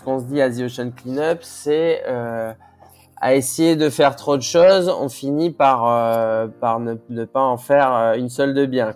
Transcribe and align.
ce 0.00 0.04
qu'on 0.04 0.18
se 0.18 0.24
dit 0.24 0.40
à 0.40 0.50
The 0.50 0.60
Ocean 0.60 0.90
Cleanup, 0.90 1.40
c'est 1.42 2.02
euh, 2.06 2.54
à 3.20 3.34
essayer 3.34 3.76
de 3.76 3.90
faire 3.90 4.16
trop 4.16 4.38
de 4.38 4.42
choses, 4.42 4.88
on 4.88 5.10
finit 5.10 5.50
par 5.50 5.86
euh, 5.86 6.46
par 6.48 6.80
ne, 6.80 6.94
ne, 7.10 7.26
pas 7.26 7.42
en 7.42 7.58
faire 7.58 7.94
euh, 7.94 8.14
une 8.14 8.30
seule 8.30 8.54
de 8.54 8.64
bien, 8.64 8.94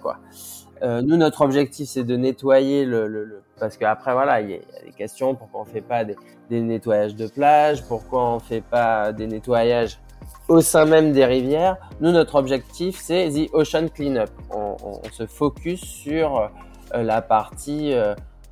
nous, 0.83 1.17
notre 1.17 1.41
objectif, 1.41 1.89
c'est 1.89 2.05
de 2.05 2.15
nettoyer 2.15 2.85
le, 2.85 3.07
le, 3.07 3.25
le... 3.25 3.43
parce 3.59 3.79
qu'après, 3.79 4.13
voilà, 4.13 4.43
il 4.43 4.51
y, 4.51 4.55
a 4.55 4.59
des 4.85 4.93
questions. 4.93 5.35
Pourquoi 5.35 5.63
on 5.63 5.65
fait 5.65 5.81
pas 5.81 6.05
des, 6.05 6.61
nettoyages 6.61 7.17
de 7.17 7.27
plage 7.27 7.83
Pourquoi 7.85 8.35
on 8.35 8.39
fait 8.39 8.61
pas 8.61 9.11
des 9.13 9.27
nettoyages 9.27 9.99
au 10.49 10.61
sein 10.61 10.85
même 10.85 11.13
des 11.13 11.25
rivières 11.25 11.79
Nous, 12.01 12.13
notre 12.13 12.35
objectif, 12.35 13.01
c'est 13.01 13.31
the 13.31 13.49
ocean 13.55 13.89
cleanup. 13.89 14.29
On, 14.51 14.77
se 15.11 15.27
focus 15.27 15.81
sur 15.81 16.51
la 16.95 17.23
partie 17.23 17.95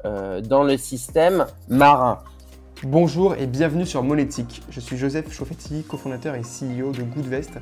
dans 0.02 0.62
le 0.62 0.78
système 0.78 1.44
marin. 1.68 2.20
Bonjour 2.84 3.36
et 3.36 3.46
bienvenue 3.46 3.86
sur 3.86 4.02
Monétique. 4.02 4.60
Je 4.68 4.80
suis 4.80 4.96
Joseph 4.96 5.32
Chauffetti, 5.32 5.84
cofondateur 5.84 6.34
et 6.34 6.40
CEO 6.40 6.90
de 6.90 7.04
Goodvest, 7.04 7.52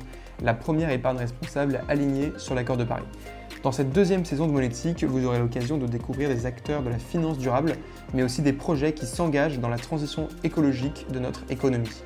la 0.41 0.55
première 0.55 0.89
épargne 0.89 1.17
responsable 1.17 1.83
alignée 1.87 2.33
sur 2.37 2.55
l'accord 2.55 2.75
de 2.75 2.85
Paris. 2.85 3.05
Dans 3.61 3.71
cette 3.71 3.91
deuxième 3.91 4.25
saison 4.25 4.47
de 4.47 4.51
Monétique, 4.51 5.03
vous 5.03 5.23
aurez 5.27 5.37
l'occasion 5.37 5.77
de 5.77 5.85
découvrir 5.85 6.27
des 6.27 6.47
acteurs 6.47 6.81
de 6.81 6.89
la 6.89 6.97
finance 6.97 7.37
durable, 7.37 7.73
mais 8.15 8.23
aussi 8.23 8.41
des 8.41 8.51
projets 8.51 8.93
qui 8.93 9.05
s'engagent 9.05 9.59
dans 9.59 9.69
la 9.69 9.77
transition 9.77 10.27
écologique 10.43 11.05
de 11.11 11.19
notre 11.19 11.43
économie. 11.51 12.01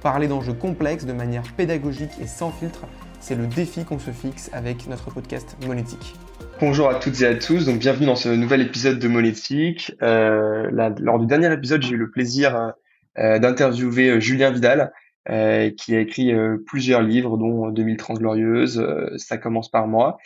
Parler 0.00 0.28
d'enjeux 0.28 0.54
complexes 0.54 1.06
de 1.06 1.12
manière 1.12 1.42
pédagogique 1.56 2.12
et 2.22 2.28
sans 2.28 2.52
filtre, 2.52 2.86
c'est 3.18 3.34
le 3.34 3.48
défi 3.48 3.84
qu'on 3.84 3.98
se 3.98 4.12
fixe 4.12 4.48
avec 4.52 4.86
notre 4.86 5.10
podcast 5.10 5.56
Monétique. 5.66 6.14
Bonjour 6.60 6.90
à 6.90 6.96
toutes 6.96 7.22
et 7.22 7.26
à 7.26 7.34
tous, 7.34 7.64
donc 7.64 7.78
bienvenue 7.78 8.04
dans 8.04 8.16
ce 8.16 8.28
nouvel 8.28 8.60
épisode 8.60 8.98
de 8.98 9.08
Monétique. 9.08 9.92
Euh, 10.02 10.68
là, 10.70 10.92
lors 10.98 11.18
du 11.18 11.24
dernier 11.24 11.50
épisode, 11.50 11.80
j'ai 11.80 11.92
eu 11.92 11.96
le 11.96 12.10
plaisir 12.10 12.74
euh, 13.18 13.38
d'interviewer 13.38 14.10
euh, 14.10 14.20
Julien 14.20 14.50
Vidal, 14.50 14.92
euh, 15.30 15.70
qui 15.70 15.96
a 15.96 16.00
écrit 16.00 16.34
plusieurs 16.66 17.00
livres, 17.00 17.38
dont 17.38 17.70
2030 17.70 18.18
glorieuse, 18.18 18.86
ça 19.16 19.38
commence 19.38 19.70
par 19.70 19.86
moi. 19.86 20.18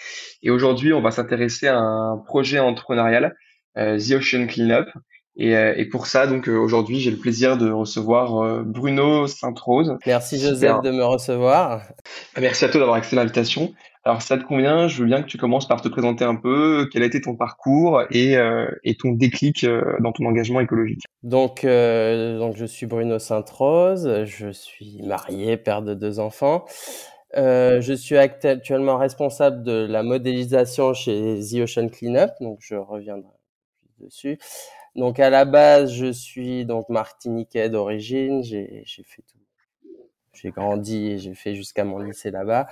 Et 0.43 0.51
aujourd'hui, 0.51 0.93
on 0.93 1.01
va 1.01 1.13
s'intéresser 1.13 1.69
à 1.69 1.79
un 1.79 2.19
projet 2.19 2.59
entrepreneurial, 2.59 3.37
The 3.77 4.15
Ocean 4.15 4.49
Cleanup. 4.49 4.89
Et, 5.37 5.53
et 5.53 5.85
pour 5.85 6.09
ça, 6.09 6.27
donc 6.27 6.49
aujourd'hui, 6.49 6.99
j'ai 6.99 7.13
le 7.13 7.17
plaisir 7.17 7.57
de 7.57 7.71
recevoir 7.71 8.65
Bruno 8.65 9.29
Sainte-Rose. 9.29 9.99
Merci 10.05 10.41
Joseph 10.41 10.81
de 10.83 10.91
me 10.91 11.05
recevoir. 11.05 11.83
Merci 12.41 12.65
à 12.65 12.69
toi 12.69 12.81
d'avoir 12.81 12.97
accepté 12.97 13.17
l'invitation. 13.17 13.73
Alors, 14.07 14.21
si 14.21 14.29
ça 14.29 14.37
te 14.37 14.45
convient, 14.45 14.87
je 14.87 15.01
veux 15.01 15.07
bien 15.07 15.23
que 15.23 15.27
tu 15.27 15.39
commences 15.39 15.67
par 15.67 15.81
te 15.81 15.89
présenter 15.89 16.25
un 16.25 16.37
peu, 16.37 16.87
quel 16.93 17.03
a 17.03 17.07
été 17.07 17.23
ton 17.23 17.37
parcours 17.37 18.03
et, 18.11 18.37
euh, 18.37 18.71
et 18.85 18.97
ton 18.97 19.13
déclic 19.13 19.65
euh, 19.65 19.83
dans 20.01 20.13
ton 20.13 20.27
engagement 20.27 20.61
écologique? 20.61 21.01
Donc, 21.23 21.65
euh, 21.65 22.39
donc 22.39 22.55
je 22.57 22.67
suis 22.67 22.85
Bruno 22.85 23.19
Sainte-Rose, 23.19 24.25
je 24.25 24.51
suis 24.51 25.01
marié, 25.03 25.57
père 25.57 25.81
de 25.81 25.95
deux 25.95 26.21
enfants. 26.21 26.67
Euh, 27.37 27.81
je 27.81 27.95
suis 27.95 28.19
actuellement 28.19 28.99
responsable 28.99 29.63
de 29.63 29.87
la 29.89 30.03
modélisation 30.03 30.93
chez 30.93 31.41
The 31.41 31.61
Ocean 31.61 31.89
Cleanup, 31.89 32.31
donc 32.41 32.59
je 32.61 32.75
reviendrai 32.75 33.33
dessus. 34.01 34.39
Donc 34.97 35.19
à 35.19 35.31
la 35.31 35.47
base, 35.47 35.93
je 35.93 36.13
suis 36.13 36.67
donc 36.67 36.91
martiniquais 36.91 37.71
d'origine, 37.71 38.45
j'ai 38.45 38.85
fait 38.87 39.23
tout, 39.23 39.39
j'ai 40.35 40.51
grandi 40.51 41.13
et 41.13 41.19
j'ai 41.19 41.35
fait 41.35 41.55
jusqu'à 41.55 41.85
mon 41.85 41.99
lycée 41.99 42.31
là-bas. 42.31 42.69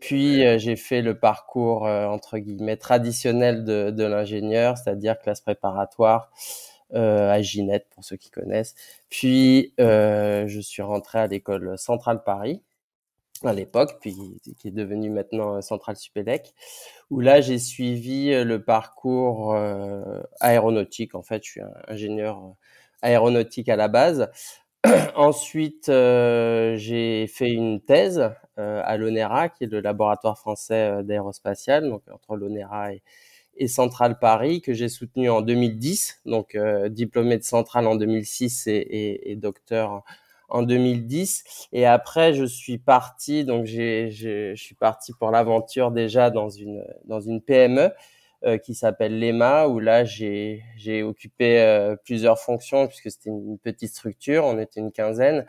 Puis 0.00 0.44
euh, 0.44 0.58
j'ai 0.58 0.76
fait 0.76 1.02
le 1.02 1.18
parcours 1.18 1.86
euh, 1.86 2.06
entre 2.06 2.38
guillemets 2.38 2.76
traditionnel 2.76 3.64
de, 3.64 3.90
de 3.90 4.04
l'ingénieur, 4.04 4.76
c'est-à-dire 4.78 5.18
classe 5.18 5.40
préparatoire 5.40 6.30
euh, 6.94 7.30
à 7.30 7.42
Ginette 7.42 7.86
pour 7.90 8.04
ceux 8.04 8.16
qui 8.16 8.30
connaissent. 8.30 8.74
Puis 9.10 9.74
euh, 9.80 10.46
je 10.48 10.60
suis 10.60 10.82
rentré 10.82 11.18
à 11.18 11.26
l'école 11.26 11.78
Centrale 11.78 12.22
Paris 12.24 12.62
à 13.44 13.52
l'époque, 13.52 13.98
puis 14.00 14.16
qui 14.58 14.68
est 14.68 14.70
devenue 14.70 15.10
maintenant 15.10 15.60
Centrale 15.60 15.96
Supélec, 15.96 16.54
où 17.10 17.20
là 17.20 17.42
j'ai 17.42 17.58
suivi 17.58 18.32
le 18.44 18.64
parcours 18.64 19.54
aéronautique. 20.40 21.14
En 21.14 21.22
fait, 21.22 21.44
je 21.44 21.50
suis 21.50 21.60
un 21.60 21.72
ingénieur 21.86 22.54
aéronautique 23.02 23.68
à 23.68 23.76
la 23.76 23.88
base. 23.88 24.30
Ensuite, 25.16 25.88
euh, 25.88 26.76
j'ai 26.76 27.26
fait 27.26 27.50
une 27.50 27.80
thèse 27.80 28.18
euh, 28.20 28.28
à 28.58 28.96
l'ONERA, 28.96 29.48
qui 29.48 29.64
est 29.64 29.66
le 29.66 29.80
laboratoire 29.80 30.38
français 30.38 30.90
euh, 30.90 31.02
d'aérospatial, 31.02 31.88
donc 31.88 32.02
entre 32.12 32.36
l'ONERA 32.36 32.94
et, 32.94 33.02
et 33.56 33.68
Centrale 33.68 34.18
Paris, 34.18 34.60
que 34.60 34.72
j'ai 34.72 34.88
soutenu 34.88 35.30
en 35.30 35.42
2010, 35.42 36.20
donc 36.26 36.54
euh, 36.54 36.88
diplômé 36.88 37.38
de 37.38 37.42
Centrale 37.42 37.86
en 37.86 37.96
2006 37.96 38.66
et, 38.66 38.72
et, 38.72 39.30
et, 39.30 39.36
docteur 39.36 40.02
en 40.48 40.62
2010. 40.62 41.68
Et 41.72 41.86
après, 41.86 42.34
je 42.34 42.44
suis 42.44 42.78
parti, 42.78 43.44
donc 43.44 43.66
j'ai, 43.66 44.10
je 44.10 44.54
suis 44.54 44.74
parti 44.74 45.12
pour 45.12 45.30
l'aventure 45.30 45.90
déjà 45.90 46.30
dans 46.30 46.50
une 46.50 46.84
dans 47.04 47.20
une 47.20 47.40
PME 47.40 47.90
euh, 48.46 48.58
qui 48.58 48.74
s'appelle 48.74 49.18
l'EMA, 49.18 49.66
où 49.68 49.80
là 49.80 50.04
j'ai 50.04 50.62
j'ai 50.76 51.02
occupé 51.02 51.60
euh, 51.60 51.96
plusieurs 52.04 52.38
fonctions 52.38 52.86
puisque 52.86 53.10
c'était 53.10 53.30
une 53.30 53.58
petite 53.58 53.90
structure, 53.90 54.44
on 54.44 54.58
était 54.58 54.80
une 54.80 54.92
quinzaine. 54.92 55.46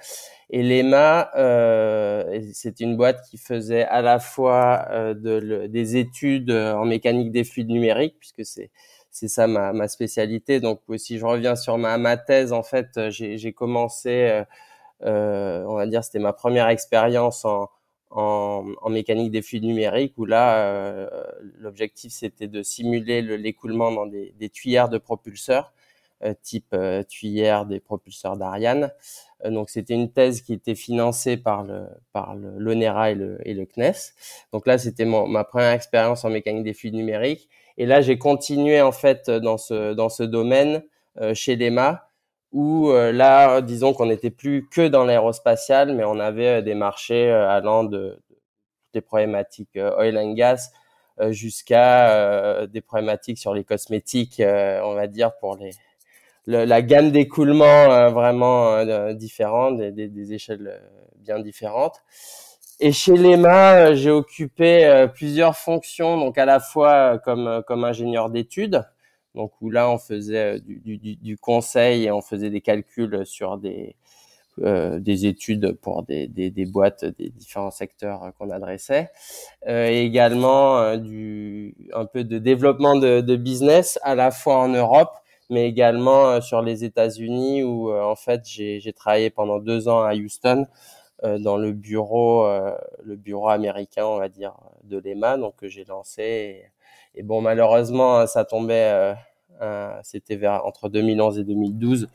Et 0.49 0.63
l'EMA, 0.63 1.29
euh, 1.37 2.41
c'était 2.53 2.83
une 2.85 2.97
boîte 2.97 3.21
qui 3.29 3.37
faisait 3.37 3.83
à 3.85 4.01
la 4.01 4.19
fois 4.19 4.87
euh, 4.91 5.13
de, 5.13 5.67
des 5.67 5.97
études 5.97 6.51
en 6.51 6.85
mécanique 6.85 7.31
des 7.31 7.43
fluides 7.43 7.69
numériques, 7.69 8.15
puisque 8.19 8.45
c'est 8.45 8.71
c'est 9.11 9.27
ça 9.27 9.47
ma, 9.47 9.73
ma 9.73 9.87
spécialité. 9.87 10.59
Donc 10.59 10.81
si 10.97 11.17
je 11.19 11.25
reviens 11.25 11.55
sur 11.55 11.77
ma, 11.77 11.97
ma 11.97 12.17
thèse, 12.17 12.53
en 12.53 12.63
fait, 12.63 13.09
j'ai 13.09 13.53
commencé, 13.53 14.43
on 15.01 15.75
va 15.75 15.87
dire, 15.87 16.03
c'était 16.03 16.19
ma 16.19 16.33
première 16.33 16.67
expérience 16.69 17.45
en 17.45 17.69
en, 18.09 18.73
en, 18.81 18.90
mécanique 18.90 19.31
des 19.31 19.41
fluides 19.41 19.66
numériques 19.66 20.13
où 20.18 20.25
là, 20.25 20.66
euh, 20.66 21.09
l'objectif 21.59 22.13
c'était 22.13 22.47
de 22.47 22.63
simuler 22.63 23.22
l'écoulement 23.22 23.91
dans 23.91 24.06
des, 24.06 24.34
des, 24.40 24.50
tuyères 24.50 24.90
de 24.90 24.97
propulseurs, 24.97 25.73
euh, 26.23 26.34
type 26.41 26.73
euh, 26.73 27.03
tuyère 27.03 27.66
des 27.66 27.79
propulseurs 27.79 28.38
d'Ariane. 28.38 28.91
Euh, 29.45 29.51
donc 29.51 29.69
c'était 29.69 29.94
une 29.94 30.12
thèse 30.12 30.41
qui 30.41 30.53
était 30.53 30.75
financée 30.75 31.38
par 31.38 31.63
le 31.63 31.85
par 32.13 32.35
l'ONERA 32.35 33.12
et 33.12 33.16
le, 33.16 33.38
et 33.45 33.53
le 33.53 33.66
CNES. 33.66 34.13
Donc 34.53 34.68
là, 34.68 34.78
c'était 34.78 35.06
ma 35.06 35.44
première 35.44 35.72
expérience 35.72 36.25
en 36.25 36.29
mécanique 36.29 36.63
des 36.63 36.74
fluides 36.74 36.95
numériques. 36.95 37.50
Et 37.78 37.85
là, 37.85 38.01
j'ai 38.01 38.18
continué 38.18 38.81
en 38.81 38.91
fait 38.91 39.29
dans 39.29 39.57
ce 39.57 39.94
dans 39.94 40.09
ce 40.09 40.24
domaine 40.24 40.84
euh, 41.22 41.34
chez 41.34 41.56
l'EMA 41.56 42.06
où 42.51 42.89
euh, 42.89 43.11
là, 43.11 43.61
disons 43.61 43.93
qu'on 43.93 44.05
n'était 44.07 44.31
plus 44.31 44.67
que 44.69 44.87
dans 44.87 45.03
l'aérospatial, 45.03 45.93
mais 45.93 46.03
on 46.03 46.19
avait 46.19 46.59
euh, 46.59 46.61
des 46.61 46.75
marchés 46.75 47.29
euh, 47.29 47.49
allant 47.49 47.83
de, 47.83 48.19
de, 48.29 48.37
des 48.93 49.01
problématiques 49.01 49.75
oil 49.75 50.17
and 50.17 50.33
gas 50.33 50.71
jusqu'à 51.29 52.67
des 52.67 52.79
problématiques 52.81 53.39
sur 53.39 53.55
les 53.55 53.63
cosmétiques, 53.63 54.39
on 54.39 54.93
va 54.93 55.07
dire 55.07 55.35
pour 55.39 55.55
les 55.57 55.71
le, 56.45 56.63
la 56.63 56.83
gamme 56.83 57.09
d'écoulement 57.09 58.11
vraiment 58.11 58.85
différente, 59.15 59.77
des, 59.77 59.91
des, 59.91 60.09
des, 60.09 60.33
échelles 60.33 60.79
bien 61.15 61.39
différentes. 61.39 62.03
Et 62.79 62.91
chez 62.91 63.17
l'EMA, 63.17 63.95
j'ai 63.95 64.11
occupé 64.11 65.07
plusieurs 65.15 65.57
fonctions, 65.57 66.19
donc 66.19 66.37
à 66.37 66.45
la 66.45 66.59
fois 66.59 67.17
comme 67.17 67.63
comme 67.65 67.83
ingénieur 67.83 68.29
d'études 68.29 68.85
donc 69.37 69.51
où 69.61 69.69
là 69.69 69.89
on 69.89 69.99
faisait 69.99 70.55
euh, 70.55 70.59
du, 70.59 70.97
du, 70.97 71.15
du, 71.15 71.37
conseil 71.37 72.05
et 72.05 72.11
on 72.11 72.21
faisait 72.21 72.49
des 72.49 72.59
calculs 72.61 73.25
sur 73.25 73.57
des 73.57 73.95
euh, 74.63 74.99
des 74.99 75.27
études 75.27 75.73
pour 75.73 76.01
des, 76.01 76.27
des, 76.27 76.49
des, 76.49 76.65
boîtes 76.65 77.05
des 77.05 77.29
différents 77.29 77.69
secteurs 77.69 78.31
qu'on 78.39 78.49
adressait, 78.49 79.11
euh, 79.67 79.87
et 79.87 80.01
également 80.01 80.79
euh, 80.79 80.97
du 80.97 81.75
un 81.93 82.05
peu 82.05 82.23
de 82.23 82.39
développement 82.39 82.95
de, 82.95 83.21
de, 83.21 83.35
business 83.35 83.99
à 84.01 84.15
la 84.15 84.31
fois 84.31 84.57
en 84.57 84.69
Europe, 84.69 85.11
mais 85.51 85.67
également 85.69 86.25
euh, 86.27 86.41
sur 86.41 86.63
les 86.63 86.83
États-Unis 86.83 87.63
où 87.63 87.93
en 87.93 88.15
fait 88.15 88.41
j'ai 88.47 88.93
travaillé 88.93 89.29
pendant 89.29 89.59
deux 89.59 89.88
ans 89.88 90.01
à 90.01 90.15
Houston 90.15 90.65
dans 91.23 91.57
le 91.57 91.71
bureau 91.71 92.47
le 93.03 93.15
bureau 93.15 93.50
américain 93.50 94.06
on 94.06 94.17
va 94.17 94.29
dire 94.29 94.53
de 94.83 94.97
l'EMA, 94.97 95.38
donc 95.38 95.56
que 95.56 95.67
j'ai 95.67 95.83
lancé. 95.85 96.21
Et, 96.23 96.71
et 97.19 97.23
bon, 97.23 97.41
malheureusement, 97.41 98.27
ça 98.27 98.45
tombait, 98.45 98.91
euh, 98.94 99.13
euh, 99.13 99.15
c'était 100.04 100.36
vers 100.36 100.65
entre 100.65 100.89
2011 100.89 101.39
et 101.39 101.44
2012, 101.44 102.09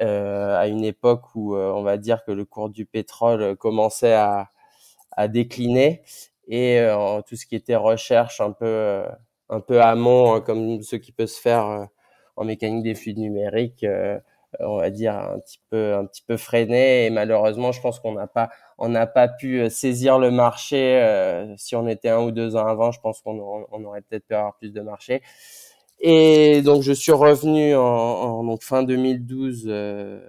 euh, 0.00 0.56
à 0.56 0.68
une 0.68 0.84
époque 0.84 1.34
où 1.34 1.54
euh, 1.54 1.72
on 1.72 1.82
va 1.82 1.96
dire 1.98 2.24
que 2.24 2.32
le 2.32 2.44
cours 2.44 2.70
du 2.70 2.86
pétrole 2.86 3.56
commençait 3.56 4.14
à, 4.14 4.50
à 5.12 5.28
décliner 5.28 6.02
et 6.48 6.80
euh, 6.80 7.20
tout 7.26 7.36
ce 7.36 7.46
qui 7.46 7.56
était 7.56 7.76
recherche 7.76 8.40
un 8.40 8.52
peu, 8.52 9.04
un 9.48 9.60
peu 9.60 9.80
amont, 9.82 10.40
comme 10.40 10.82
ce 10.82 10.96
qui 10.96 11.12
peut 11.12 11.26
se 11.26 11.40
faire 11.40 11.88
en 12.36 12.44
mécanique 12.44 12.82
des 12.84 12.94
fluides 12.94 13.18
numériques 13.18 13.84
on 14.60 14.76
va 14.76 14.90
dire 14.90 15.16
un 15.16 15.38
petit 15.38 15.60
peu 15.70 15.94
un 15.94 16.06
petit 16.06 16.22
peu 16.22 16.36
freiné 16.36 17.06
et 17.06 17.10
malheureusement 17.10 17.72
je 17.72 17.80
pense 17.80 18.00
qu'on 18.00 18.12
n'a 18.12 18.26
pas 18.26 18.50
on 18.78 18.88
n'a 18.88 19.06
pas 19.06 19.28
pu 19.28 19.68
saisir 19.70 20.18
le 20.18 20.30
marché 20.30 21.00
euh, 21.02 21.54
si 21.56 21.74
on 21.76 21.88
était 21.88 22.10
un 22.10 22.20
ou 22.20 22.30
deux 22.30 22.56
ans 22.56 22.66
avant 22.66 22.92
je 22.92 23.00
pense 23.00 23.20
qu'on 23.22 23.66
on 23.70 23.84
aurait 23.84 24.02
peut-être 24.02 24.26
pu 24.26 24.34
avoir 24.34 24.56
plus 24.56 24.72
de 24.72 24.80
marché 24.80 25.22
Et 26.04 26.62
donc 26.62 26.82
je 26.82 26.92
suis 26.92 27.12
revenu 27.12 27.76
en, 27.76 28.42
donc 28.42 28.62
fin 28.62 28.82
2012 28.82 29.72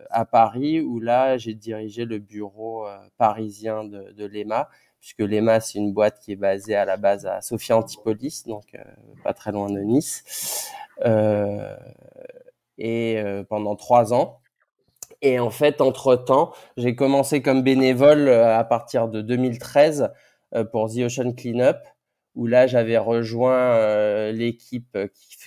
à 0.09 0.25
Paris 0.25 0.81
où 0.81 0.99
là 0.99 1.37
j'ai 1.37 1.55
dirigé 1.55 2.05
le 2.05 2.19
bureau 2.19 2.85
parisien 3.17 3.83
de, 3.83 4.11
de 4.11 4.25
l'EMA 4.25 4.69
puisque 4.99 5.19
l'EMA 5.19 5.59
c'est 5.61 5.79
une 5.79 5.91
boîte 5.91 6.19
qui 6.19 6.33
est 6.33 6.35
basée 6.35 6.75
à 6.75 6.85
la 6.85 6.95
base 6.95 7.25
à 7.25 7.41
Sophia 7.41 7.75
Antipolis 7.75 8.43
donc 8.45 8.77
pas 9.23 9.33
très 9.33 9.51
loin 9.51 9.71
de 9.71 9.79
Nice 9.79 10.69
et 12.77 13.23
pendant 13.49 13.75
trois 13.75 14.13
ans. 14.13 14.41
Et 15.23 15.39
en 15.39 15.49
fait, 15.49 15.79
entre-temps, 15.79 16.51
j'ai 16.75 16.95
commencé 16.95 17.41
comme 17.41 17.63
bénévole 17.63 18.27
euh, 18.27 18.57
à 18.57 18.63
partir 18.65 19.07
de 19.07 19.21
2013 19.21 20.11
euh, 20.53 20.65
pour 20.65 20.93
The 20.93 20.97
Ocean 21.05 21.31
Cleanup, 21.31 21.77
où 22.35 22.47
là, 22.47 22.67
j'avais 22.67 22.97
rejoint 22.97 23.75
euh, 23.75 24.31
l'équipe 24.31 24.97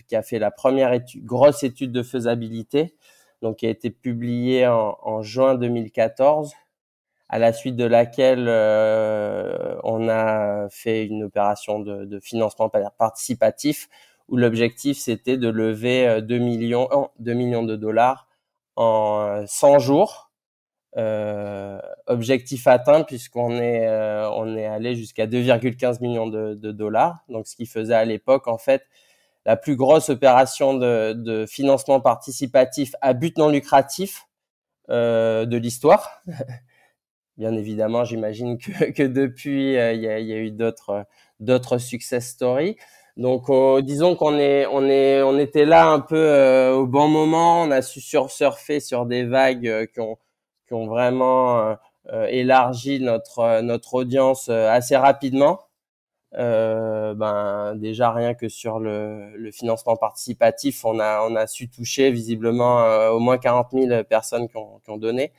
qui, 0.06 0.16
a 0.16 0.22
fait 0.22 0.38
la 0.38 0.50
première 0.50 0.92
étude, 0.92 1.24
grosse 1.24 1.62
étude 1.62 1.92
de 1.92 2.02
faisabilité, 2.02 2.94
donc 3.42 3.56
qui 3.56 3.66
a 3.66 3.70
été 3.70 3.90
publiée 3.90 4.66
en, 4.66 5.22
juin 5.22 5.56
2014, 5.56 6.54
à 7.28 7.38
la 7.38 7.52
suite 7.52 7.76
de 7.76 7.84
laquelle 7.84 8.48
on 9.84 10.08
a 10.08 10.68
fait 10.70 11.04
une 11.04 11.24
opération 11.24 11.80
de, 11.80 12.04
de 12.04 12.20
financement 12.20 12.70
participatif, 12.70 13.88
où 14.28 14.36
l'objectif 14.36 14.98
c'était 14.98 15.36
de 15.36 15.48
lever 15.48 16.22
2 16.22 16.38
millions, 16.38 16.88
2 17.18 17.32
millions 17.34 17.62
de 17.62 17.76
dollars 17.76 18.26
en 18.76 19.44
100 19.46 19.78
jours. 19.80 20.25
Euh, 20.96 21.78
objectif 22.06 22.66
atteint 22.66 23.02
puisqu'on 23.02 23.50
est 23.58 23.87
euh, 23.87 24.31
on 24.31 24.56
est 24.56 24.64
allé 24.64 24.96
jusqu'à 24.96 25.26
2,15 25.26 26.00
millions 26.00 26.26
de, 26.26 26.54
de, 26.54 26.72
dollars. 26.72 27.22
Donc 27.28 27.46
ce 27.46 27.54
qui 27.54 27.66
faisait 27.66 27.94
à 27.94 28.06
l'époque 28.06 28.48
en 28.48 28.56
fait 28.56 28.82
la 29.44 29.56
plus 29.56 29.76
grosse 29.76 30.08
opération 30.08 30.72
de, 30.72 31.12
de 31.12 31.44
financement 31.44 32.00
participatif 32.00 32.94
à 33.02 33.12
but 33.12 33.37
non 33.37 33.50
lucratif 33.50 34.26
euh, 34.88 35.44
de 35.44 35.58
l'histoire. 35.58 36.22
Bien 37.37 37.52
évidemment, 37.54 38.04
j'imagine 38.04 38.56
que, 38.56 38.90
que 38.93 39.02
depuis 39.02 39.76
euh, 39.76 39.93
il 39.93 40.00
y, 40.00 40.08
a, 40.08 40.19
y, 40.19 40.32
a, 40.32 40.37
eu 40.37 40.50
d'autres 40.50 41.04
d'autres 41.40 41.76
success 41.76 42.28
stories. 42.28 42.76
Donc 43.19 43.50
euh, 43.50 43.82
disons 43.82 44.16
qu'on 44.16 44.38
est 44.38 44.66
on 44.66 44.87
est 44.88 45.22
on 45.22 45.38
était 45.38 45.66
là 45.66 45.88
un 45.88 46.00
peu 46.00 46.16
euh, 46.16 46.72
au 46.72 46.87
bon 46.87 47.08
moment, 47.08 47.62
on 47.62 47.70
a 47.70 47.82
su 47.82 48.00
surfer 48.00 48.81
sur 48.81 49.04
des 49.04 49.25
vagues 49.25 49.88
qui 49.93 50.00
ont 50.00 50.16
qui 50.66 50.74
ont 50.74 50.86
vraiment 50.86 51.76
élargi 52.28 53.00
notre 53.00 53.60
notre 53.62 53.94
audience 53.94 54.48
assez 54.48 54.96
rapidement. 54.96 55.60
ben 56.32 57.74
déjà 57.76 58.12
rien 58.12 58.34
que 58.34 58.48
sur 58.48 58.78
le, 58.78 59.36
le, 59.36 59.50
financement 59.50 59.96
participatif, 59.96 60.84
on 60.84 60.98
a 61.00 61.26
on 61.28 61.34
a 61.36 61.46
su 61.46 61.68
toucher 61.68 62.10
visiblement 62.10 62.84
au 63.10 63.18
moins 63.20 63.38
40 63.38 63.68
000 63.72 64.04
personnes 64.04 64.48
qui 64.48 64.56
ont, 64.56 64.80
qui 64.84 64.90
ont 64.90 64.98
donné. 64.98 65.32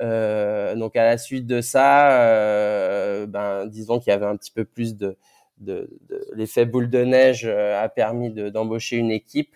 donc 0.00 0.96
à 0.96 1.04
la 1.04 1.18
suite 1.18 1.46
de 1.46 1.60
ça, 1.60 3.26
ben 3.26 3.66
disons 3.66 3.98
qu'il 4.00 4.10
y 4.10 4.14
avait 4.14 4.26
un 4.26 4.36
petit 4.36 4.52
peu 4.52 4.64
plus 4.64 4.96
de 4.96 5.16
de, 5.62 5.88
l'effet 6.34 6.66
boule 6.66 6.90
de 6.90 7.04
neige 7.04 7.44
euh, 7.46 7.82
a 7.82 7.88
permis 7.88 8.30
d'embaucher 8.30 8.96
une 8.96 9.10
équipe. 9.10 9.54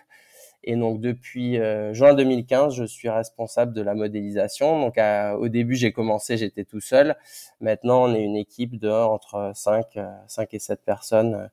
Et 0.69 0.75
donc 0.75 0.99
depuis 0.99 1.57
euh, 1.57 1.93
juin 1.93 2.13
2015, 2.13 2.75
je 2.75 2.83
suis 2.83 3.07
responsable 3.07 3.71
de 3.71 3.81
la 3.81 3.95
modélisation. 3.95 4.81
Donc 4.81 4.97
au 5.39 5.47
début, 5.47 5.75
j'ai 5.75 5.93
commencé, 5.93 6.35
j'étais 6.35 6.65
tout 6.65 6.81
seul. 6.81 7.15
Maintenant, 7.61 8.03
on 8.03 8.13
est 8.13 8.21
une 8.21 8.35
équipe 8.35 8.77
de 8.77 8.89
entre 8.89 9.53
5, 9.55 9.97
5 10.27 10.41
euh, 10.41 10.45
et 10.51 10.59
7 10.59 10.81
personnes 10.83 11.49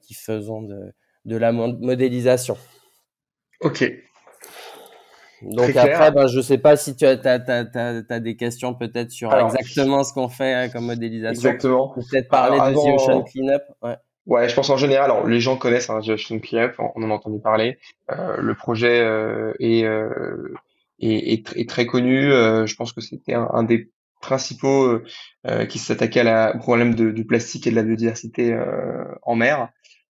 qui 0.00 0.14
faisons 0.14 0.62
de, 0.62 0.94
de 1.26 1.36
la 1.36 1.52
modélisation. 1.52 2.56
Ok. 3.60 3.84
Donc 5.42 5.76
après, 5.76 6.10
ben, 6.10 6.26
je 6.26 6.40
sais 6.40 6.56
pas 6.56 6.78
si 6.78 6.96
tu 6.96 7.04
as, 7.04 7.18
as, 7.22 8.20
des 8.20 8.36
questions 8.36 8.72
peut-être 8.72 9.10
sur 9.10 9.30
exactement 9.34 10.04
ce 10.04 10.14
qu'on 10.14 10.30
fait 10.30 10.54
hein, 10.54 10.68
comme 10.70 10.86
modélisation. 10.86 11.50
Exactement. 11.50 11.88
Peut-être 11.88 12.30
parler 12.30 12.56
de 12.56 12.76
The 12.76 12.98
Ocean 12.98 13.22
Cleanup. 13.24 13.62
Ouais. 13.82 13.96
Ouais, 14.26 14.48
je 14.48 14.54
pense 14.54 14.70
en 14.70 14.78
général, 14.78 15.10
alors 15.10 15.26
les 15.26 15.40
gens 15.40 15.56
connaissent 15.56 15.90
hein, 15.90 16.00
Ocean 16.00 16.38
Cleanup, 16.38 16.76
on, 16.78 17.02
en 17.02 17.10
a 17.10 17.14
entendu 17.14 17.40
parler. 17.40 17.78
Euh, 18.10 18.38
le 18.38 18.54
projet 18.54 19.00
euh, 19.00 19.52
est, 19.60 19.84
euh, 19.84 20.54
est, 20.98 21.54
est, 21.54 21.68
très 21.68 21.84
connu. 21.84 22.32
Euh, 22.32 22.64
je 22.64 22.74
pense 22.74 22.94
que 22.94 23.02
c'était 23.02 23.34
un, 23.34 23.48
un, 23.52 23.64
des 23.64 23.90
principaux 24.22 25.00
euh, 25.46 25.66
qui 25.66 25.78
s'attaquait 25.78 26.22
au 26.54 26.58
problème 26.58 26.94
de, 26.94 27.10
du 27.10 27.26
plastique 27.26 27.66
et 27.66 27.70
de 27.70 27.76
la 27.76 27.82
biodiversité 27.82 28.58
en 29.22 29.34
mer. 29.36 29.68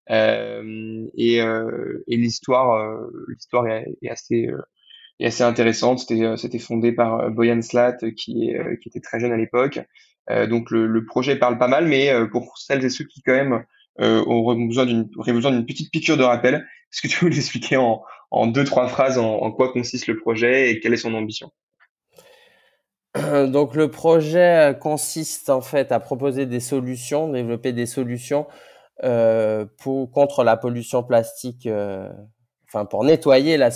et, 0.10 1.38
et 1.38 2.18
l'histoire, 2.18 3.00
l'histoire 3.28 3.68
est, 3.68 3.88
est, 4.04 4.10
assez 4.10 4.48
est 5.20 5.26
assez 5.26 5.44
intéressante. 5.44 6.00
C'était 6.00 6.24
euh, 6.24 6.38
c'était 6.38 6.60
fondé 6.60 6.92
par 6.92 7.20
euh, 7.20 7.30
Boyan 7.30 7.64
Slat 7.64 7.98
qui 8.16 8.50
est 8.50 8.60
euh, 8.60 8.76
qui 8.76 8.90
était 8.90 9.00
très 9.00 9.20
jeune 9.20 9.32
à 9.32 9.38
l'époque. 9.38 9.80
donc 10.50 10.72
le, 10.72 10.88
le, 10.88 11.06
projet 11.06 11.36
parle 11.36 11.58
pas 11.58 11.68
mal, 11.68 11.86
mais 11.86 12.10
pour 12.32 12.58
celles 12.58 12.86
et 12.86 12.90
ceux 12.90 13.04
qui 13.04 13.22
quand 13.24 13.34
même 13.34 13.66
besoin 13.98 14.86
d'une 14.86 15.10
besoin 15.28 15.52
d'une 15.52 15.66
petite 15.66 15.92
piqûre 15.92 16.18
de 16.18 16.24
rappel, 16.24 16.56
est-ce 16.56 17.02
que 17.02 17.08
tu 17.08 17.20
peux 17.20 17.28
l'expliquer 17.30 17.78
en, 17.78 18.04
en 18.32 18.48
deux 18.48 18.64
trois 18.64 18.88
phrases 18.88 19.18
en, 19.18 19.52
quoi 19.52 19.72
consiste 19.72 20.08
le 20.08 20.18
projet 20.18 20.72
et 20.72 20.80
quelle 20.80 20.94
est 20.94 20.98
son 20.98 21.14
ambition? 21.14 21.52
Donc 23.16 23.76
le 23.76 23.92
projet 23.92 24.76
consiste 24.82 25.52
en 25.52 25.62
fait 25.62 25.92
à 25.92 26.00
proposer 26.00 26.48
des 26.48 26.60
solutions, 26.60 27.28
développer 27.28 27.72
des 27.72 27.86
solutions 27.86 28.48
euh, 29.04 29.66
pour 29.80 30.12
contre 30.12 30.44
la 30.44 30.58
pollution 30.58 31.04
plastique 31.04 31.68
euh, 31.68 32.10
enfin 32.68 32.86
pour 32.86 33.04
nettoyer 33.04 33.58
la 33.58 33.70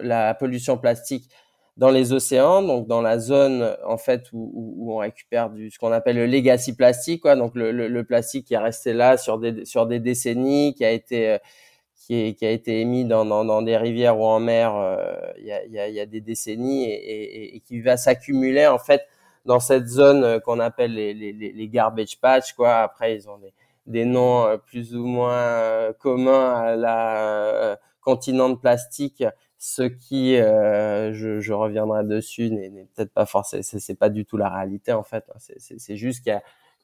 la 0.00 0.34
pollution 0.34 0.76
plastique 0.76 1.30
dans 1.76 1.90
les 1.90 2.12
océans, 2.12 2.62
donc 2.62 2.86
dans 2.86 3.02
la 3.02 3.18
zone 3.18 3.76
en 3.86 3.98
fait 3.98 4.32
où, 4.32 4.50
où, 4.78 4.94
on 4.94 4.98
récupère 4.98 5.50
du 5.50 5.70
ce 5.70 5.78
qu'on 5.78 5.92
appelle 5.92 6.16
le 6.16 6.26
legacy 6.26 6.74
plastique, 6.74 7.22
quoi, 7.22 7.36
donc 7.36 7.54
le, 7.54 7.70
le, 7.70 7.88
le, 7.88 8.04
plastique 8.04 8.46
qui 8.46 8.54
est 8.54 8.58
resté 8.58 8.94
là 8.94 9.18
sur 9.18 9.38
des 9.38 9.64
sur 9.66 9.86
des 9.86 10.00
décennies, 10.00 10.74
qui 10.74 10.84
a 10.84 10.90
été 10.90 11.38
qui, 12.06 12.14
est, 12.14 12.34
qui 12.34 12.46
a 12.46 12.50
été 12.50 12.80
émis 12.80 13.04
dans, 13.04 13.24
dans, 13.24 13.44
dans, 13.44 13.62
des 13.62 13.76
rivières 13.76 14.18
ou 14.18 14.24
en 14.24 14.38
mer 14.40 14.74
euh, 14.76 15.16
il 15.38 15.46
y, 15.46 15.52
a, 15.52 15.66
y, 15.66 15.78
a, 15.78 15.88
y, 15.88 16.00
a, 16.00 16.06
des 16.06 16.20
décennies 16.20 16.84
et, 16.84 16.94
et, 16.94 17.56
et 17.56 17.60
qui 17.60 17.80
va 17.80 17.96
s'accumuler 17.96 18.66
en 18.66 18.78
fait 18.78 19.02
dans 19.44 19.60
cette 19.60 19.86
zone 19.86 20.40
qu'on 20.40 20.60
appelle 20.60 20.94
les, 20.94 21.14
les, 21.14 21.32
les 21.32 21.68
garbage 21.68 22.18
patch, 22.20 22.52
quoi. 22.54 22.76
Après 22.76 23.14
ils 23.16 23.28
ont 23.28 23.38
des, 23.38 23.52
des 23.86 24.04
noms 24.04 24.46
euh, 24.46 24.56
plus 24.56 24.94
ou 24.96 25.06
moins 25.06 25.36
euh, 25.36 25.92
communs 25.92 26.54
à 26.54 26.76
la 26.76 27.78
continent 28.00 28.50
de 28.50 28.54
plastique, 28.56 29.24
ce 29.58 29.82
qui, 29.82 30.36
euh, 30.36 31.12
je, 31.12 31.40
je, 31.40 31.52
reviendrai 31.52 32.04
dessus, 32.04 32.50
n'est 32.50 32.70
peut-être 32.94 33.12
pas 33.12 33.26
forcément, 33.26 33.62
c'est 33.62 33.98
pas 33.98 34.10
du 34.10 34.24
tout 34.26 34.36
la 34.36 34.48
réalité 34.48 34.92
en 34.92 35.02
fait. 35.02 35.24
C'est 35.38 35.96
juste 35.96 36.24
qu'il 36.24 36.40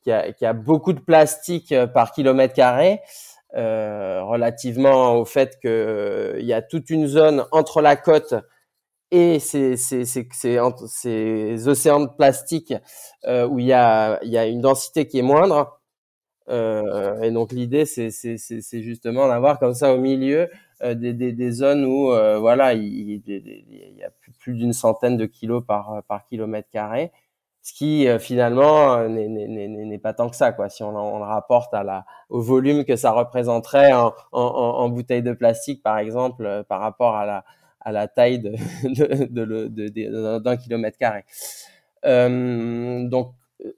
y, 0.07 0.11
y, 0.11 0.35
y, 0.41 0.47
a 0.47 0.53
beaucoup 0.53 0.93
de 0.93 1.01
plastique 1.01 1.73
euh, 1.73 1.87
par 1.87 2.13
kilomètre 2.13 2.55
carré. 2.55 3.01
Euh, 3.55 4.23
relativement 4.25 5.17
au 5.19 5.27
fait 5.27 5.59
que 5.63 5.69
euh, 5.69 6.41
y 6.41 6.55
a 6.55 6.63
toute 6.63 6.89
une 6.89 7.07
zone 7.07 7.45
entre 7.53 7.83
la 7.83 7.97
côte 7.97 8.35
et 9.11 9.41
ces, 9.41 9.77
ces, 9.77 10.07
ces, 10.07 10.27
ces 10.87 11.69
océans 11.69 12.01
de 12.01 12.09
plastique 12.17 12.73
euh, 13.27 13.47
où 13.47 13.59
il 13.59 13.67
y 13.67 13.75
a, 13.75 14.19
y 14.25 14.39
a 14.39 14.47
une 14.47 14.63
densité 14.63 15.07
qui 15.07 15.19
est 15.19 15.23
moindre. 15.23 15.83
Euh, 16.49 17.21
et 17.21 17.31
donc 17.31 17.53
l'idée, 17.53 17.85
c'est 17.85 18.11
justement 18.83 19.29
d'avoir 19.29 19.59
comme 19.59 19.75
ça 19.75 19.93
au 19.93 19.99
milieu 19.99 20.49
des, 20.83 21.13
des, 21.13 21.51
zones 21.51 21.85
où 21.85 22.13
euh, 22.13 22.39
voilà 22.39 22.75
il, 22.75 23.23
y 23.27 24.05
a 24.05 24.11
plus, 24.41 24.55
d'une 24.55 24.73
centaine 24.73 25.17
de 25.17 25.27
kilos 25.27 25.65
par 25.67 26.25
kilomètre 26.29 26.69
carré 26.71 27.13
ce 27.63 27.73
qui 27.73 28.09
euh, 28.09 28.19
finalement 28.19 29.09
n'est 29.09 29.99
pas 29.99 30.13
tant 30.13 30.29
que 30.29 30.37
ça 30.37 30.53
quoi. 30.53 30.69
Si 30.69 30.83
on, 30.83 30.91
le 30.91 31.25
rapporte 31.25 31.75
au 32.29 32.43
volume 32.43 32.85
que 32.85 32.97
ça 32.97 33.13
représenterait 33.13 33.93
en, 34.33 34.89
bouteille 34.89 35.23
de 35.23 35.33
plastique 35.33 35.83
par 35.83 35.99
exemple 35.99 36.65
par 36.69 36.81
rapport 36.81 37.17
à 37.17 37.45
la 37.93 38.09
taille 38.09 38.41
d'un 38.41 38.57
kilomètre 40.57 40.99
carré. 40.99 41.25
Euh, 42.05 43.09
donc 43.09 43.35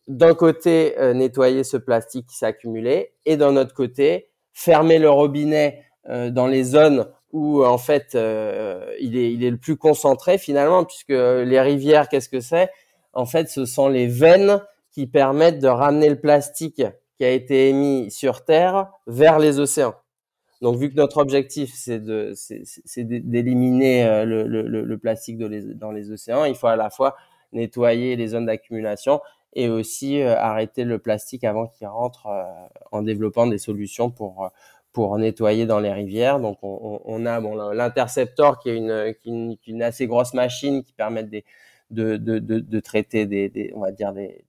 d'un 0.08 0.34
côté 0.34 0.94
nettoyer 1.14 1.62
ce 1.62 1.76
plastique 1.76 2.26
qui 2.28 2.37
s'est 2.37 2.46
accumulé 2.46 3.12
et 3.26 3.37
d'un 3.37 3.54
autre 3.56 3.75
côté 3.75 4.30
fermer 4.54 4.99
le 4.99 5.11
robinet 5.11 5.78
euh, 5.78 5.82
dans 6.08 6.46
les 6.46 6.64
zones 6.64 7.06
où 7.34 7.64
en 7.64 7.78
fait 7.78 8.14
euh, 8.14 8.94
il, 9.00 9.16
est, 9.18 9.32
il 9.32 9.44
est 9.44 9.50
le 9.50 9.58
plus 9.58 9.76
concentré 9.76 10.38
finalement, 10.38 10.84
puisque 10.84 11.08
les 11.08 11.61
rivières, 11.61 12.08
qu'est-ce 12.08 12.28
que 12.28 12.40
c'est? 12.40 12.70
En 13.12 13.26
fait, 13.26 13.49
ce 13.49 13.66
sont 13.66 13.88
les 13.88 14.06
veines 14.06 14.62
qui 14.92 15.08
permettent 15.08 15.58
de 15.58 15.66
ramener 15.68 16.08
le 16.08 16.20
plastique 16.20 16.82
qui 17.16 17.25
a 17.25 17.30
été 17.30 17.68
émis 17.68 18.11
sur 18.12 18.44
Terre 18.44 18.88
vers 19.08 19.40
les 19.40 19.58
océans. 19.58 19.94
Donc, 20.62 20.76
vu 20.76 20.90
que 20.90 20.94
notre 20.94 21.18
objectif 21.18 21.73
c'est 21.75 21.99
de 21.99 22.32
c'est 22.34 23.04
d'éliminer 23.04 24.06
euh, 24.06 24.25
le, 24.25 24.46
le, 24.46 24.62
le, 24.62 24.99
plastique 24.99 25.37
dans 25.37 25.90
les 25.90 26.12
océans, 26.12 26.44
il 26.44 26.54
faut 26.54 26.68
à 26.68 26.76
la 26.76 26.88
fois 26.88 27.16
nettoyer 27.52 28.14
les 28.14 28.28
zones 28.28 28.46
d'accumulation 28.46 29.20
et 29.54 29.68
aussi 29.68 30.20
arrêter 30.23 30.84
le 30.84 30.99
plastique 30.99 31.44
avant 31.44 31.66
qu'il 31.68 31.87
rentre 31.87 32.26
en 32.90 33.02
développant 33.02 33.46
des 33.46 33.58
solutions 33.58 34.11
pour 34.11 34.50
pour 34.95 35.19
nettoyer 35.19 35.67
dans 35.67 35.81
les 35.81 35.93
rivières. 35.93 36.41
Donc 36.41 36.59
on, 36.63 37.03
on 37.05 37.27
a 37.27 37.41
bon 37.41 37.57
l'interceptor 37.73 38.59
qui 38.61 38.71
est 38.71 38.77
une, 38.77 39.15
qui 39.21 39.59
une, 39.73 39.83
assez 39.83 40.07
grosse 40.07 40.33
machine 40.35 40.83
qui 40.83 40.95
permet 40.95 41.25
de, 41.25 41.43
de, 41.91 42.17
de, 42.17 42.39
de 42.39 42.81
traiter 42.81 43.27
des, 43.27 43.51
des, 43.51 43.73
on 43.75 43.81
va 43.81 43.91
dire 43.91 44.13
des, 44.13 44.45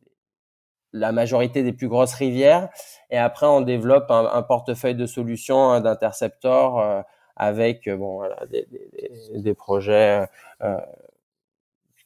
la 0.93 1.11
majorité 1.11 1.63
des 1.63 1.73
plus 1.73 1.89
grosses 1.89 2.13
rivières. 2.13 2.69
Et 3.09 3.17
après, 3.17 3.47
on 3.47 3.61
développe 3.61 4.09
un, 4.11 4.29
un 4.31 4.43
portefeuille 4.43 4.95
de 4.95 5.07
solutions 5.07 5.71
hein, 5.71 5.83
euh, 5.83 7.01
avec 7.35 7.89
bon, 7.89 8.15
voilà, 8.17 8.45
des, 8.45 8.67
des, 8.71 9.41
des, 9.41 9.53
projets 9.55 10.27
euh, 10.61 10.77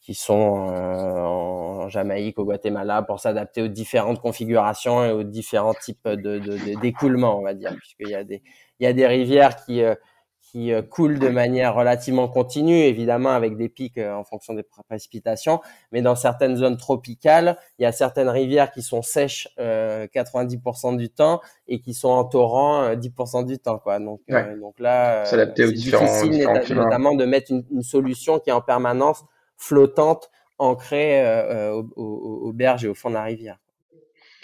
qui 0.10 0.16
sont 0.16 0.72
euh, 0.72 1.22
en 1.22 1.88
Jamaïque, 1.88 2.40
au 2.40 2.44
Guatemala, 2.44 3.04
pour 3.04 3.20
s'adapter 3.20 3.62
aux 3.62 3.68
différentes 3.68 4.20
configurations 4.20 5.06
et 5.06 5.12
aux 5.12 5.22
différents 5.22 5.76
types 5.76 6.08
de, 6.08 6.40
d'écoulement, 6.82 7.38
on 7.38 7.44
va 7.44 7.54
dire, 7.54 7.76
puisqu'il 7.78 8.10
y 8.10 8.16
a 8.16 8.24
des, 8.24 8.42
il 8.80 8.86
y 8.86 8.88
a 8.88 8.94
des 8.94 9.06
rivières 9.06 9.56
qui, 9.64 9.84
euh, 9.84 9.94
qui 10.42 10.74
euh, 10.74 10.82
coulent 10.82 11.20
de 11.20 11.30
manière 11.30 11.76
relativement 11.76 12.28
continue, 12.28 12.74
évidemment 12.74 13.30
avec 13.30 13.56
des 13.56 13.70
pics 13.70 14.00
en 14.00 14.24
fonction 14.24 14.56
des 14.56 14.64
précipitations, 14.88 15.62
mais 15.92 16.02
dans 16.02 16.16
certaines 16.16 16.56
zones 16.56 16.78
tropicales, 16.78 17.56
il 17.78 17.84
y 17.84 17.86
a 17.86 17.92
certaines 17.92 18.30
rivières 18.30 18.72
qui 18.72 18.82
sont 18.82 19.04
sèches 19.04 19.48
90% 19.60 20.98
du 20.98 21.12
temps 21.12 21.40
et 21.68 21.82
qui 21.82 21.94
sont 21.94 22.10
en 22.10 22.24
torrent 22.24 22.96
10% 22.96 23.46
du 23.46 23.60
temps, 23.60 23.78
quoi. 23.78 24.00
Donc, 24.00 24.22
donc 24.60 24.80
là, 24.80 25.26
c'est 25.26 25.54
difficile, 25.54 26.48
notamment 26.72 27.14
de 27.14 27.26
mettre 27.26 27.52
une, 27.52 27.64
une, 27.72 27.84
solution 27.84 28.40
qui 28.40 28.50
est 28.50 28.54
en 28.54 28.62
permanence 28.62 29.24
flottante 29.60 30.32
ancrée 30.58 31.22
euh, 31.26 31.74
euh 31.78 31.84
aux, 31.96 32.52
berges 32.54 32.86
et 32.86 32.88
au 32.88 32.96
fond 32.96 33.10
de 33.10 33.16
la 33.16 33.24
rivière. 33.24 33.58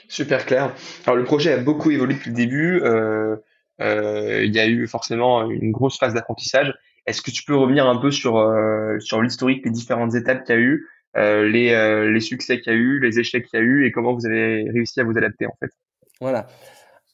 Super 0.07 0.45
clair. 0.45 0.73
Alors 1.05 1.17
le 1.17 1.23
projet 1.23 1.53
a 1.53 1.57
beaucoup 1.57 1.89
évolué 1.89 2.13
depuis 2.13 2.29
le 2.29 2.35
début. 2.35 2.81
Euh, 2.83 3.37
euh, 3.81 4.43
il 4.45 4.53
y 4.53 4.59
a 4.59 4.67
eu 4.67 4.87
forcément 4.87 5.49
une 5.49 5.71
grosse 5.71 5.97
phase 5.97 6.13
d'apprentissage. 6.13 6.73
Est-ce 7.07 7.21
que 7.21 7.31
tu 7.31 7.43
peux 7.43 7.55
revenir 7.55 7.87
un 7.87 7.97
peu 7.97 8.11
sur 8.11 8.33
sur 8.99 9.21
l'historique, 9.21 9.65
les 9.65 9.71
différentes 9.71 10.15
étapes 10.15 10.43
qu'il 10.45 10.55
y 10.55 10.57
a 10.57 10.61
eu, 10.61 10.87
les 11.15 12.11
les 12.11 12.19
succès 12.19 12.61
qu'il 12.61 12.73
y 12.73 12.75
a 12.75 12.79
eu, 12.79 12.99
les 12.99 13.19
échecs 13.19 13.47
qu'il 13.47 13.59
y 13.59 13.61
a 13.61 13.65
eu 13.65 13.85
et 13.85 13.91
comment 13.91 14.13
vous 14.13 14.25
avez 14.25 14.69
réussi 14.69 14.99
à 15.01 15.03
vous 15.03 15.17
adapter 15.17 15.45
en 15.47 15.55
fait? 15.59 15.71
Voilà. 16.21 16.47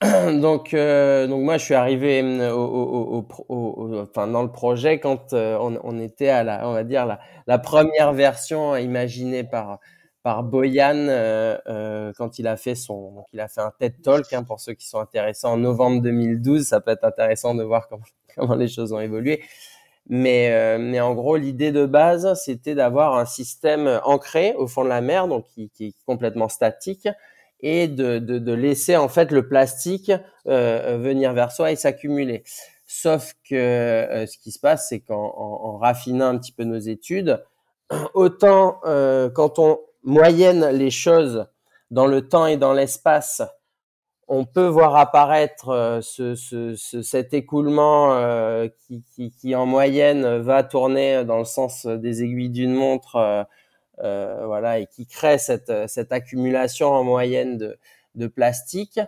donc, 0.41 0.73
euh, 0.73 1.27
donc 1.27 1.43
moi, 1.43 1.57
je 1.57 1.65
suis 1.65 1.73
arrivé 1.75 2.21
euh, 2.23 2.51
au, 2.53 3.23
au, 3.49 4.01
enfin, 4.01 4.25
dans 4.27 4.41
le 4.41 4.51
projet 4.51 4.99
quand 4.99 5.33
euh, 5.33 5.57
on, 5.59 5.79
on, 5.83 5.99
était 5.99 6.29
à 6.29 6.43
la, 6.43 6.67
on 6.67 6.73
va 6.73 6.83
dire 6.83 7.05
la, 7.05 7.19
la 7.45 7.59
première 7.59 8.11
version 8.13 8.75
imaginée 8.75 9.43
par 9.43 9.79
par 10.23 10.43
Boyan 10.43 11.07
euh, 11.09 12.11
quand 12.15 12.37
il 12.37 12.45
a 12.47 12.55
fait 12.55 12.75
son, 12.75 13.11
donc 13.11 13.25
il 13.33 13.39
a 13.39 13.47
fait 13.47 13.61
un 13.61 13.71
TED 13.79 14.01
Talk 14.03 14.31
hein, 14.33 14.43
pour 14.43 14.59
ceux 14.59 14.73
qui 14.73 14.87
sont 14.87 14.99
intéressés 14.99 15.47
en 15.47 15.57
novembre 15.57 16.01
2012. 16.01 16.63
Ça 16.65 16.79
peut 16.79 16.91
être 16.91 17.03
intéressant 17.03 17.55
de 17.55 17.63
voir 17.63 17.87
comment, 17.87 18.03
comment 18.35 18.55
les 18.55 18.67
choses 18.67 18.93
ont 18.93 18.99
évolué. 18.99 19.43
Mais, 20.09 20.77
mais 20.79 20.99
en 20.99 21.13
gros, 21.15 21.37
l'idée 21.37 21.71
de 21.71 21.85
base, 21.85 22.33
c'était 22.43 22.75
d'avoir 22.75 23.17
un 23.17 23.25
système 23.25 23.99
ancré 24.03 24.53
au 24.57 24.67
fond 24.67 24.83
de 24.83 24.89
la 24.89 25.01
mer, 25.01 25.27
donc 25.27 25.45
qui, 25.47 25.69
qui 25.69 25.87
est 25.87 25.93
complètement 26.05 26.49
statique, 26.49 27.07
et 27.61 27.87
de, 27.87 28.19
de, 28.19 28.53
laisser 28.53 28.97
en 28.97 29.07
fait 29.07 29.31
le 29.31 29.47
plastique 29.47 30.09
euh, 30.09 30.15
euh, 30.47 30.97
venir 30.97 31.33
vers 31.33 31.51
soi 31.51 31.71
et 31.71 31.75
s'accumuler. 31.75 32.43
Sauf 32.85 33.33
que 33.47 33.55
euh, 33.55 34.25
ce 34.25 34.37
qui 34.37 34.51
se 34.51 34.59
passe, 34.59 34.89
c'est 34.89 34.99
qu'en 34.99 35.33
en, 35.37 35.77
raffinant 35.77 36.27
un 36.27 36.37
petit 36.37 36.51
peu 36.51 36.63
nos 36.63 36.79
études, 36.79 37.43
autant 38.13 38.79
quand 39.33 39.59
on 39.59 39.79
moyenne 40.03 40.67
les 40.69 40.91
choses 40.91 41.45
dans 41.91 42.07
le 42.07 42.27
temps 42.27 42.47
et 42.47 42.57
dans 42.57 42.73
l'espace, 42.73 43.41
on 44.27 44.45
peut 44.45 44.67
voir 44.67 44.95
apparaître 44.95 45.99
ce, 46.01 46.35
ce, 46.35 46.73
ce, 46.75 47.01
cet 47.01 47.33
écoulement 47.33 48.17
qui, 48.87 49.31
qui, 49.31 49.55
en 49.55 49.65
moyenne 49.65 50.37
va 50.37 50.63
tourner 50.63 51.25
dans 51.25 51.37
le 51.37 51.43
sens 51.43 51.85
des 51.85 52.23
aiguilles 52.23 52.49
d'une 52.49 52.73
montre 52.73 53.45
euh, 54.03 54.43
voilà, 54.45 54.79
et 54.79 54.87
qui 54.87 55.05
crée 55.07 55.37
cette, 55.37 55.71
cette 55.87 56.11
accumulation 56.11 56.89
en 56.89 57.03
moyenne 57.03 57.57
de, 57.57 57.77
de 58.15 58.27
plastique. 58.27 58.99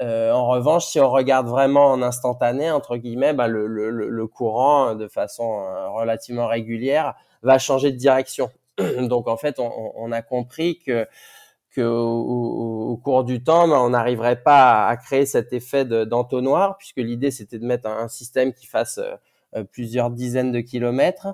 Euh, 0.00 0.32
en 0.32 0.48
revanche, 0.48 0.86
si 0.86 1.00
on 1.00 1.10
regarde 1.10 1.46
vraiment 1.46 1.86
en 1.86 2.02
instantané, 2.02 2.70
entre 2.70 2.96
guillemets, 2.96 3.32
bah, 3.32 3.48
le, 3.48 3.66
le, 3.66 3.90
le, 3.90 4.26
courant, 4.26 4.94
de 4.94 5.08
façon 5.08 5.64
euh, 5.64 5.88
relativement 5.90 6.46
régulière, 6.46 7.14
va 7.42 7.58
changer 7.58 7.92
de 7.92 7.96
direction. 7.96 8.50
Donc 9.00 9.28
en 9.28 9.36
fait, 9.36 9.58
on, 9.58 9.92
on 9.94 10.12
a 10.12 10.22
compris 10.22 10.78
que 10.78 11.06
que 11.72 11.80
au, 11.80 13.00
cours 13.02 13.24
du 13.24 13.42
temps, 13.42 13.66
bah, 13.66 13.80
on 13.80 13.90
n'arriverait 13.90 14.42
pas 14.42 14.86
à, 14.86 14.96
créer 14.96 15.26
cet 15.26 15.52
effet 15.52 15.84
d'entonnoir, 15.84 16.76
puisque 16.76 16.98
l'idée 16.98 17.30
c'était 17.30 17.58
de 17.58 17.66
mettre 17.66 17.88
un, 17.88 18.08
système 18.08 18.52
qui 18.52 18.66
fasse 18.66 19.00
euh, 19.56 19.64
plusieurs 19.64 20.10
dizaines 20.10 20.52
de 20.52 20.60
kilomètres. 20.60 21.28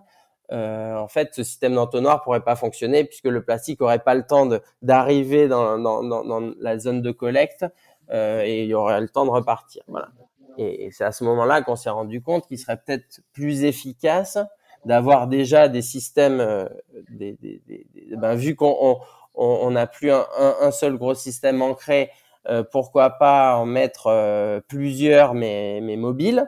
Euh, 0.51 0.97
en 0.97 1.09
fait, 1.09 1.35
ce 1.35 1.43
système 1.43 1.75
d'entonnoir 1.75 2.23
pourrait 2.23 2.43
pas 2.43 2.57
fonctionner 2.57 3.05
puisque 3.05 3.27
le 3.27 3.45
plastique 3.45 3.83
aurait 3.83 3.99
pas 3.99 4.15
le 4.15 4.27
temps 4.27 4.49
d'arriver 4.81 5.47
dans, 5.47 5.79
dans, 5.79 6.03
dans, 6.03 6.53
la 6.59 6.79
zone 6.79 7.03
de 7.03 7.11
collecte 7.11 7.67
euh, 8.11 8.43
et 8.45 8.63
il 8.63 8.69
y 8.69 8.75
aurait 8.75 9.01
le 9.01 9.09
temps 9.09 9.27
de 9.27 9.31
repartir. 9.31 9.83
Voilà. 9.89 10.09
Et, 10.57 10.91
c'est 10.91 11.05
à 11.05 11.13
ce 11.13 11.25
moment-là 11.25 11.63
qu'on 11.63 11.77
s'est 11.77 11.91
rendu 11.91 12.23
compte 12.23 12.47
qu'il 12.47 12.59
serait 12.59 12.79
peut-être 12.79 13.21
plus 13.33 13.65
efficace 13.65 14.39
d'avoir 14.85 15.27
déjà 15.27 15.69
des 15.69 15.83
systèmes, 15.83 16.41
euh, 16.41 16.67
des, 17.11 17.33
des, 17.35 17.61
des, 17.67 17.87
ben, 18.17 18.35
vu 18.35 18.57
qu'on 18.57 18.99
on 19.35 19.71
n'a 19.71 19.87
plus 19.87 20.11
un, 20.11 20.25
un, 20.39 20.71
seul 20.71 20.97
gros 20.97 21.15
système 21.15 21.61
ancré, 21.63 22.11
euh, 22.49 22.63
pourquoi 22.63 23.11
pas 23.11 23.57
en 23.57 23.67
mettre 23.67 24.07
euh, 24.07 24.61
plusieurs 24.67 25.35
mais, 25.35 25.81
mais 25.83 25.97
mobiles 25.97 26.47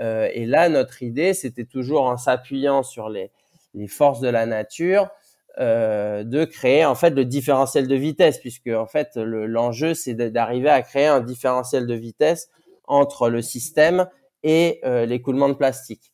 euh, 0.00 0.28
et 0.32 0.46
là, 0.46 0.68
notre 0.68 1.02
idée, 1.02 1.34
c'était 1.34 1.64
toujours 1.64 2.02
en 2.02 2.16
s'appuyant 2.16 2.82
sur 2.82 3.08
les, 3.08 3.30
forces 3.88 4.20
de 4.20 4.28
la 4.28 4.46
nature, 4.46 5.08
euh, 5.58 6.24
de 6.24 6.44
créer 6.44 6.84
en 6.84 6.94
fait 6.94 7.10
le 7.10 7.24
différentiel 7.24 7.86
de 7.86 7.94
vitesse, 7.94 8.38
puisque 8.38 8.68
en 8.68 8.86
fait 8.86 9.16
l'enjeu 9.16 9.94
c'est 9.94 10.14
d'arriver 10.14 10.68
à 10.68 10.82
créer 10.82 11.06
un 11.06 11.20
différentiel 11.20 11.86
de 11.86 11.94
vitesse 11.94 12.48
entre 12.86 13.28
le 13.28 13.42
système 13.42 14.06
et 14.42 14.80
euh, 14.84 15.06
l'écoulement 15.06 15.48
de 15.48 15.54
plastique. 15.54 16.12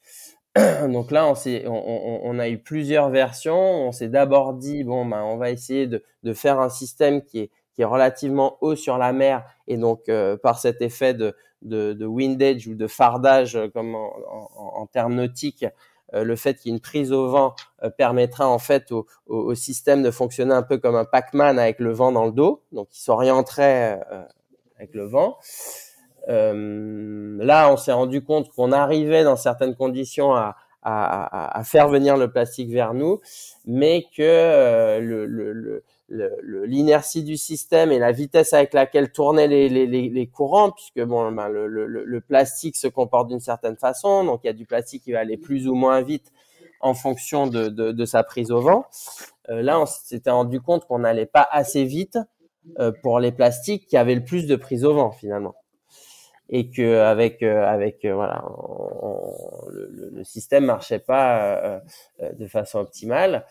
Donc 0.88 1.10
là, 1.10 1.32
on, 1.66 2.38
a 2.38 2.49
eu 2.49 2.58
plusieurs 2.58 3.08
versions. 3.10 3.87
On 3.87 3.92
s'est 3.92 4.08
d'abord 4.08 4.54
dit 4.54 4.84
bon, 4.84 5.06
ben, 5.06 5.22
on 5.22 5.37
va 5.37 5.50
essayer 5.50 5.87
de, 5.87 6.02
faire 6.34 6.60
un 6.60 6.68
système 6.68 7.22
qui 7.22 7.40
est, 7.40 7.50
relativement 7.82 8.58
haut 8.60 8.76
sur 8.76 8.99
la 8.99 9.14
mer 9.14 9.42
et 9.66 9.78
donc 9.78 10.10
par 10.42 10.58
cet 10.58 10.82
effet 10.82 11.14
de, 11.14 11.34
de, 11.62 11.92
de 11.92 12.06
windage 12.06 12.66
ou 12.66 12.74
de 12.74 12.86
fardage, 12.86 13.56
euh, 13.56 13.68
comme 13.68 13.94
en, 13.94 14.12
en, 14.28 14.82
en 14.82 14.86
termes 14.86 15.14
nautiques, 15.14 15.66
euh, 16.14 16.24
le 16.24 16.36
fait 16.36 16.54
qu'il 16.54 16.70
y 16.70 16.74
ait 16.74 16.76
une 16.76 16.80
prise 16.80 17.12
au 17.12 17.28
vent 17.28 17.54
euh, 17.82 17.90
permettra 17.90 18.48
en 18.48 18.58
fait 18.58 18.90
au, 18.92 19.06
au, 19.26 19.54
système 19.54 20.02
de 20.02 20.10
fonctionner 20.10 20.54
un 20.54 20.62
peu 20.62 20.78
comme 20.78 20.96
un 20.96 21.04
Pac-Man 21.04 21.58
avec 21.58 21.78
le 21.78 21.92
vent 21.92 22.12
dans 22.12 22.26
le 22.26 22.32
dos, 22.32 22.62
donc 22.72 22.88
il 22.92 23.00
s'orienterait 23.00 24.00
avec 24.76 24.94
le 24.94 25.04
vent. 25.04 25.38
là, 26.26 27.72
on 27.72 27.76
s'est 27.76 27.92
rendu 27.92 28.24
compte 28.24 28.50
qu'on 28.50 28.72
arrivait 28.72 29.24
dans 29.24 29.36
certaines 29.36 29.76
conditions 29.76 30.34
à, 30.34 30.56
à, 30.82 31.58
à, 31.58 31.64
faire 31.64 31.88
venir 31.88 32.16
le 32.16 32.30
plastique 32.30 32.70
vers 32.70 32.94
nous, 32.94 33.20
mais 33.66 34.06
que 34.16 34.98
le, 35.00 35.26
le 35.26 35.84
l'inertie 36.10 37.22
du 37.22 37.36
système 37.36 37.92
et 37.92 37.98
la 37.98 38.12
vitesse 38.12 38.52
avec 38.52 38.74
laquelle 38.74 39.12
tournaient 39.12 39.46
les, 39.46 40.26
courants, 40.26 40.72
puisque 40.72 41.02
bon, 41.02 41.30
ben, 41.32 41.48
le, 41.48 42.20
plastique 42.20 42.76
se 42.76 42.88
comporte 42.88 43.28
d'une 43.28 43.40
certaine 43.40 43.76
façon, 43.76 44.24
donc 44.24 44.40
il 44.44 44.48
y 44.48 44.50
a 44.50 44.54
du 44.54 44.66
plastique 44.66 45.04
qui 45.04 45.12
va 45.12 45.20
aller 45.20 45.36
plus 45.36 45.68
ou 45.68 45.74
moins 45.74 46.02
vite 46.02 46.32
en 46.80 46.94
fonction 46.94 47.46
de 47.46 48.04
sa 48.04 48.22
prise 48.22 48.50
au 48.50 48.60
vent. 48.60 48.84
Euh, 49.50 49.62
là, 49.62 49.80
on 49.80 49.86
s'était 49.86 50.30
rendu 50.30 50.60
compte 50.60 50.86
qu'on 50.86 51.00
n'allait 51.00 51.26
pas 51.26 51.46
assez 51.50 51.84
vite 51.84 52.18
euh, 52.78 52.92
pour 53.02 53.20
les 53.20 53.32
plastiques 53.32 53.86
qui 53.86 53.96
avaient 53.96 54.14
le 54.14 54.24
plus 54.24 54.46
de 54.46 54.54
prise 54.54 54.84
au 54.84 54.94
vent 54.94 55.10
finalement, 55.10 55.54
et 56.52 56.69
que 56.71 56.99
avec 56.99 57.42
euh, 57.42 57.64
avec 57.64 58.04
euh, 58.04 58.14
voilà, 58.14 58.45
le, 59.71 60.11
le, 60.12 60.25
système 60.25 60.64
marchait 60.64 60.99
pas 60.99 61.80
de 62.21 62.47
façon 62.47 62.80
optimale. 62.80 63.47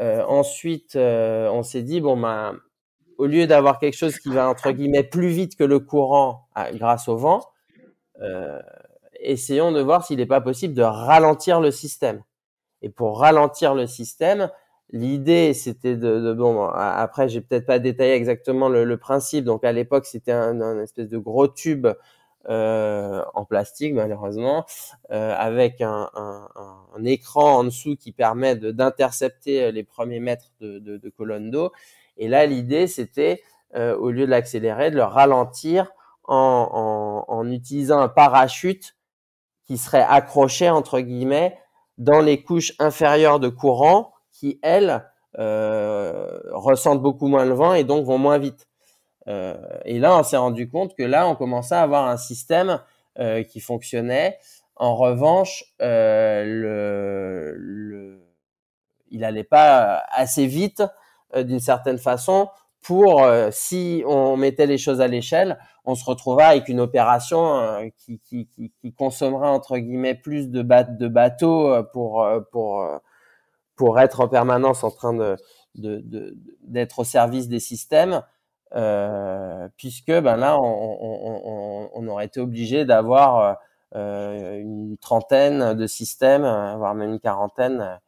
Euh, 0.00 0.22
ensuite, 0.24 0.96
euh, 0.96 1.48
on 1.50 1.62
s'est 1.62 1.82
dit 1.82 2.00
bon 2.00 2.16
ben, 2.16 2.56
au 3.18 3.26
lieu 3.26 3.46
d'avoir 3.46 3.78
quelque 3.78 3.96
chose 3.96 4.18
qui 4.18 4.30
va 4.30 4.48
entre 4.48 4.70
guillemets 4.72 5.02
plus 5.02 5.28
vite 5.28 5.56
que 5.56 5.64
le 5.64 5.80
courant 5.80 6.48
ah, 6.54 6.72
grâce 6.72 7.08
au 7.08 7.16
vent, 7.16 7.40
euh, 8.22 8.60
essayons 9.20 9.72
de 9.72 9.80
voir 9.80 10.04
s'il 10.04 10.18
n'est 10.18 10.26
pas 10.26 10.40
possible 10.40 10.74
de 10.74 10.82
ralentir 10.82 11.60
le 11.60 11.70
système. 11.70 12.22
Et 12.82 12.88
pour 12.88 13.20
ralentir 13.20 13.74
le 13.74 13.86
système, 13.86 14.50
l'idée 14.90 15.52
c'était 15.54 15.96
de, 15.96 16.20
de, 16.20 16.32
bon 16.32 16.64
après 16.64 17.28
j'ai 17.28 17.40
peut-être 17.40 17.66
pas 17.66 17.78
détaillé 17.78 18.14
exactement 18.14 18.68
le, 18.68 18.84
le 18.84 18.96
principe. 18.96 19.44
Donc 19.44 19.64
à 19.64 19.72
l'époque 19.72 20.06
c'était 20.06 20.32
un, 20.32 20.60
un, 20.60 20.82
espèce 20.82 21.08
de 21.08 21.18
gros 21.18 21.48
tube 21.48 21.88
euh, 22.48 23.22
en 23.34 23.44
plastique 23.44 23.94
malheureusement, 23.94 24.64
euh, 25.10 25.34
avec 25.36 25.80
un, 25.80 26.08
un, 26.14 26.48
un, 26.96 27.04
écran 27.04 27.58
en 27.58 27.64
dessous 27.64 27.96
qui 27.96 28.12
permet 28.12 28.56
d'intercepter 28.56 29.72
les 29.72 29.84
premiers 29.84 30.20
mètres 30.20 30.50
de, 30.60 30.78
de, 30.78 30.96
de 30.96 31.08
colonne 31.10 31.50
d'eau. 31.50 31.72
Et 32.16 32.28
là, 32.28 32.46
l'idée, 32.46 32.86
c'était, 32.86 33.42
euh, 33.74 33.96
au 33.96 34.10
lieu 34.10 34.26
de 34.26 34.30
l'accélérer, 34.30 34.90
de 34.90 34.96
le 34.96 35.04
ralentir 35.04 35.90
en, 36.24 37.24
en, 37.28 37.34
en 37.34 37.50
utilisant 37.50 38.00
un 38.00 38.08
parachute 38.08 38.96
qui 39.66 39.78
serait 39.78 40.06
accroché 40.08 40.70
entre 40.70 41.00
guillemets 41.00 41.58
dans 41.98 42.20
les 42.20 42.42
couches 42.42 42.72
inférieures 42.78 43.40
de 43.40 43.48
courant 43.48 44.12
qui 44.32 44.58
elles 44.62 45.04
euh, 45.38 46.40
ressentent 46.52 47.02
beaucoup 47.02 47.28
moins 47.28 47.44
le 47.44 47.54
vent 47.54 47.74
et 47.74 47.84
donc 47.84 48.04
vont 48.06 48.18
moins 48.18 48.38
vite. 48.38 48.69
Euh, 49.28 49.56
et 49.84 49.98
là, 49.98 50.16
on 50.16 50.22
s'est 50.22 50.36
rendu 50.36 50.68
compte 50.68 50.94
que 50.94 51.02
là, 51.02 51.28
on 51.28 51.34
commençait 51.34 51.74
à 51.74 51.82
avoir 51.82 52.06
un 52.08 52.16
système 52.16 52.80
euh, 53.18 53.42
qui 53.42 53.60
fonctionnait. 53.60 54.38
En 54.76 54.96
revanche, 54.96 55.64
euh, 55.82 57.54
il 59.10 59.20
n'allait 59.20 59.44
pas 59.44 60.02
assez 60.10 60.46
vite 60.46 60.82
d'une 61.36 61.60
certaine 61.60 61.98
façon 61.98 62.48
pour, 62.80 63.28
si 63.50 64.02
on 64.06 64.38
mettait 64.38 64.66
les 64.66 64.78
choses 64.78 65.02
à 65.02 65.06
l'échelle, 65.06 65.58
on 65.84 65.94
se 65.94 66.04
retrouvera 66.04 66.46
avec 66.46 66.68
une 66.68 66.80
opération 66.80 67.90
qui, 67.98 68.20
qui, 68.20 68.94
consommera 68.96 69.50
entre 69.50 69.76
guillemets 69.76 70.14
plus 70.14 70.48
de, 70.48 70.62
bateaux 70.62 71.84
pour, 71.92 72.24
être 73.98 74.20
en 74.20 74.28
permanence 74.28 74.82
en 74.82 74.90
train 74.90 75.36
d'être 75.74 77.00
au 77.00 77.04
service 77.04 77.48
des 77.48 77.60
systèmes, 77.60 78.22
puisque 79.76 80.12
ben 80.12 80.36
là, 80.36 80.58
on, 80.60 80.98
on, 81.00 81.90
on, 81.94 82.08
aurait 82.08 82.26
été 82.26 82.40
obligé 82.40 82.84
d'avoir 82.84 83.58
euh, 83.96 84.58
une 84.60 84.96
trentaine 84.98 85.74
de 85.74 85.86
systèmes, 85.86 86.42
voire 86.42 86.94
même 86.94 87.14
une 87.14 87.20
quarantaine 87.20 87.98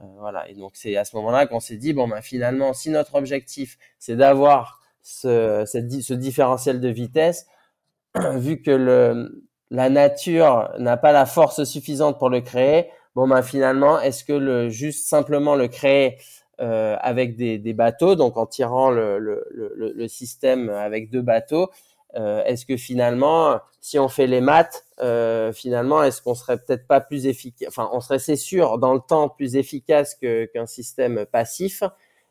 euh, 0.00 0.04
voilà. 0.18 0.48
Et 0.48 0.54
donc 0.54 0.72
c'est 0.74 0.96
à 0.96 1.04
ce 1.04 1.16
moment-là 1.16 1.46
qu'on 1.46 1.60
s'est 1.60 1.76
dit 1.76 1.92
bon 1.92 2.08
ben 2.08 2.20
finalement 2.20 2.72
si 2.72 2.90
notre 2.90 3.14
objectif 3.14 3.78
c'est 3.98 4.16
d'avoir 4.16 4.80
ce, 5.02 5.64
ce 5.66 6.14
différentiel 6.14 6.80
de 6.80 6.88
vitesse, 6.88 7.46
vu 8.34 8.62
que 8.62 8.70
le, 8.70 9.44
la 9.70 9.90
nature 9.90 10.70
n'a 10.78 10.96
pas 10.96 11.12
la 11.12 11.26
force 11.26 11.64
suffisante 11.64 12.18
pour 12.18 12.30
le 12.30 12.40
créer, 12.40 12.90
bon 13.14 13.28
ben 13.28 13.42
finalement 13.42 14.00
est-ce 14.00 14.24
que 14.24 14.32
le 14.32 14.68
juste 14.68 15.08
simplement 15.08 15.54
le 15.54 15.68
créer 15.68 16.18
euh, 16.60 16.96
avec 17.00 17.36
des, 17.36 17.58
des, 17.58 17.72
bateaux, 17.72 18.14
donc 18.14 18.36
en 18.36 18.46
tirant 18.46 18.90
le, 18.90 19.18
le, 19.18 19.46
le, 19.50 19.92
le 19.94 20.08
système 20.08 20.70
avec 20.70 21.10
deux 21.10 21.22
bateaux, 21.22 21.70
euh, 22.16 22.42
est-ce 22.44 22.64
que 22.66 22.76
finalement, 22.76 23.60
si 23.80 23.98
on 23.98 24.08
fait 24.08 24.26
les 24.26 24.40
maths, 24.40 24.84
euh, 25.00 25.52
finalement, 25.52 26.02
est-ce 26.02 26.22
qu'on 26.22 26.34
serait 26.34 26.58
peut-être 26.58 26.86
pas 26.86 27.00
plus 27.00 27.26
efficace 27.26 27.68
Enfin, 27.68 27.88
on 27.92 28.00
serait, 28.00 28.18
c'est 28.18 28.36
sûr, 28.36 28.78
dans 28.78 28.94
le 28.94 29.00
temps 29.00 29.28
plus 29.28 29.56
efficace 29.56 30.14
que, 30.14 30.46
qu'un 30.46 30.66
système 30.66 31.26
passif. 31.26 31.82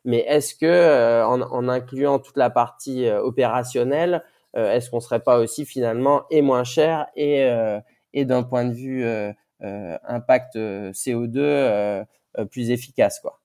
Mais 0.05 0.19
est-ce 0.19 0.55
que, 0.55 0.65
euh, 0.65 1.25
en, 1.27 1.41
en, 1.41 1.67
incluant 1.69 2.19
toute 2.19 2.37
la 2.37 2.49
partie 2.49 3.07
euh, 3.07 3.21
opérationnelle, 3.21 4.23
euh, 4.55 4.71
est-ce 4.71 4.89
qu'on 4.89 4.99
serait 4.99 5.19
pas 5.19 5.39
aussi 5.39 5.65
finalement 5.65 6.23
et 6.31 6.41
moins 6.41 6.63
cher 6.63 7.07
et, 7.15 7.47
et 8.13 8.25
d'un 8.25 8.43
point 8.43 8.65
de 8.65 8.73
vue 8.73 9.05
impact 9.59 10.55
CO2 10.55 12.05
plus 12.49 12.71
efficace, 12.71 13.19
quoi? 13.19 13.39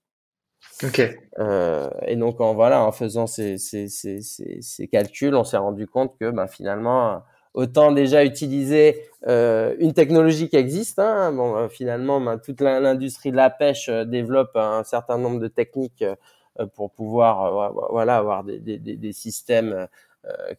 Ok. 0.84 1.00
Euh, 1.38 1.90
et 2.06 2.16
donc 2.16 2.40
en 2.40 2.54
voilà, 2.54 2.82
en 2.84 2.92
faisant 2.92 3.26
ces, 3.26 3.56
ces, 3.58 3.88
ces, 3.88 4.20
ces 4.20 4.88
calculs, 4.88 5.34
on 5.34 5.44
s'est 5.44 5.56
rendu 5.56 5.86
compte 5.86 6.16
que 6.18 6.30
ben, 6.30 6.48
finalement, 6.48 7.22
autant 7.54 7.92
déjà 7.92 8.24
utiliser 8.24 9.00
euh, 9.28 9.76
une 9.78 9.92
technologie 9.92 10.48
qui 10.48 10.56
existe. 10.56 10.98
Hein, 10.98 11.32
bon, 11.32 11.56
euh, 11.56 11.68
finalement, 11.68 12.20
ben, 12.20 12.38
toute 12.38 12.60
l'industrie 12.60 13.30
de 13.30 13.36
la 13.36 13.50
pêche 13.50 13.88
euh, 13.88 14.04
développe 14.04 14.56
un 14.56 14.82
certain 14.82 15.18
nombre 15.18 15.38
de 15.38 15.48
techniques 15.48 16.02
euh, 16.02 16.66
pour 16.74 16.90
pouvoir, 16.90 17.72
voilà, 17.90 18.16
avoir 18.16 18.44
des, 18.44 18.58
des, 18.58 18.78
des 18.78 19.12
systèmes 19.12 19.86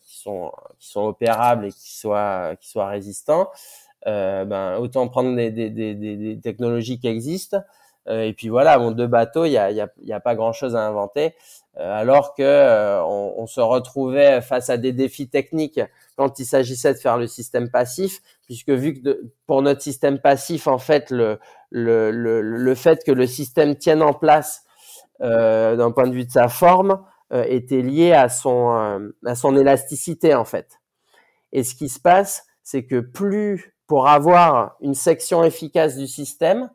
qui 0.01 0.17
sont 0.19 0.51
qui 0.79 0.89
sont 0.89 1.03
opérables 1.05 1.67
et 1.67 1.71
qui 1.71 1.95
soient 1.97 2.55
qui 2.59 2.67
soient 2.69 2.87
résistants. 2.87 3.49
ben, 4.05 4.77
autant 4.79 5.07
prendre 5.07 5.35
des, 5.35 5.51
des, 5.51 5.69
des, 5.69 5.95
des 5.95 6.39
technologies 6.41 6.99
qui 6.99 7.07
existent. 7.07 7.61
Euh, 8.07 8.23
et 8.23 8.33
puis 8.33 8.49
voilà, 8.49 8.77
bon, 8.77 8.91
deux 8.91 9.07
bateaux, 9.07 9.45
il 9.45 9.51
y 9.51 9.57
a, 9.57 9.71
y, 9.71 9.81
a, 9.81 9.87
y 10.01 10.13
a, 10.13 10.19
pas 10.19 10.35
grand-chose 10.35 10.75
à 10.75 10.85
inventer. 10.85 11.35
Euh, 11.77 11.91
alors 11.91 12.35
que 12.35 12.43
euh, 12.43 13.01
on, 13.03 13.33
on, 13.37 13.47
se 13.47 13.59
retrouvait 13.59 14.41
face 14.41 14.69
à 14.69 14.77
des 14.77 14.93
défis 14.93 15.27
techniques 15.27 15.79
quand 16.17 16.37
il 16.37 16.45
s'agissait 16.45 16.93
de 16.93 16.99
faire 16.99 17.17
le 17.17 17.25
système 17.25 17.71
passif, 17.71 18.21
puisque 18.45 18.69
vu 18.69 18.93
que 18.93 18.99
de, 18.99 19.33
pour 19.47 19.61
notre 19.61 19.81
système 19.81 20.19
passif, 20.19 20.67
en 20.67 20.77
fait, 20.77 21.09
le, 21.09 21.39
le, 21.71 22.11
le, 22.11 22.41
le 22.41 22.75
fait 22.75 23.03
que 23.03 23.11
le 23.11 23.25
système 23.25 23.75
tienne 23.75 24.03
en 24.03 24.13
place 24.13 24.63
euh, 25.21 25.75
d'un 25.75 25.91
point 25.91 26.07
de 26.07 26.13
vue 26.13 26.25
de 26.25 26.31
sa 26.31 26.47
forme 26.47 27.03
euh, 27.31 27.43
était 27.47 27.81
lié 27.81 28.11
à 28.11 28.29
son, 28.29 29.11
à 29.25 29.35
son 29.35 29.57
élasticité, 29.57 30.35
en 30.35 30.45
fait. 30.45 30.79
Et 31.53 31.63
ce 31.63 31.73
qui 31.73 31.89
se 31.89 31.99
passe, 31.99 32.45
c'est 32.61 32.85
que 32.85 32.99
plus 32.99 33.73
pour 33.87 34.07
avoir 34.07 34.75
une 34.81 34.93
section 34.93 35.43
efficace 35.43 35.97
du 35.97 36.07
système, 36.07 36.69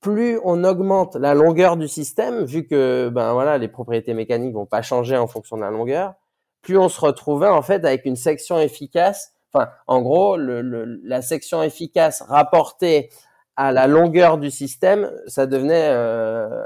plus 0.00 0.38
on 0.44 0.64
augmente 0.64 1.16
la 1.16 1.34
longueur 1.34 1.76
du 1.76 1.88
système, 1.88 2.44
vu 2.44 2.66
que 2.66 3.08
ben 3.08 3.32
voilà, 3.32 3.58
les 3.58 3.68
propriétés 3.68 4.14
mécaniques 4.14 4.54
vont 4.54 4.66
pas 4.66 4.82
changer 4.82 5.16
en 5.16 5.26
fonction 5.26 5.56
de 5.56 5.62
la 5.62 5.70
longueur, 5.70 6.14
plus 6.62 6.78
on 6.78 6.88
se 6.88 7.00
retrouvait 7.00 7.48
en 7.48 7.62
fait 7.62 7.84
avec 7.84 8.04
une 8.04 8.16
section 8.16 8.58
efficace. 8.58 9.34
Enfin, 9.52 9.70
en 9.86 10.02
gros, 10.02 10.36
la 10.36 11.22
section 11.22 11.62
efficace 11.62 12.22
rapportée 12.22 13.10
à 13.56 13.72
la 13.72 13.86
longueur 13.86 14.38
du 14.38 14.50
système, 14.50 15.10
ça 15.26 15.46
devenait 15.46 15.88
euh, 15.88 16.64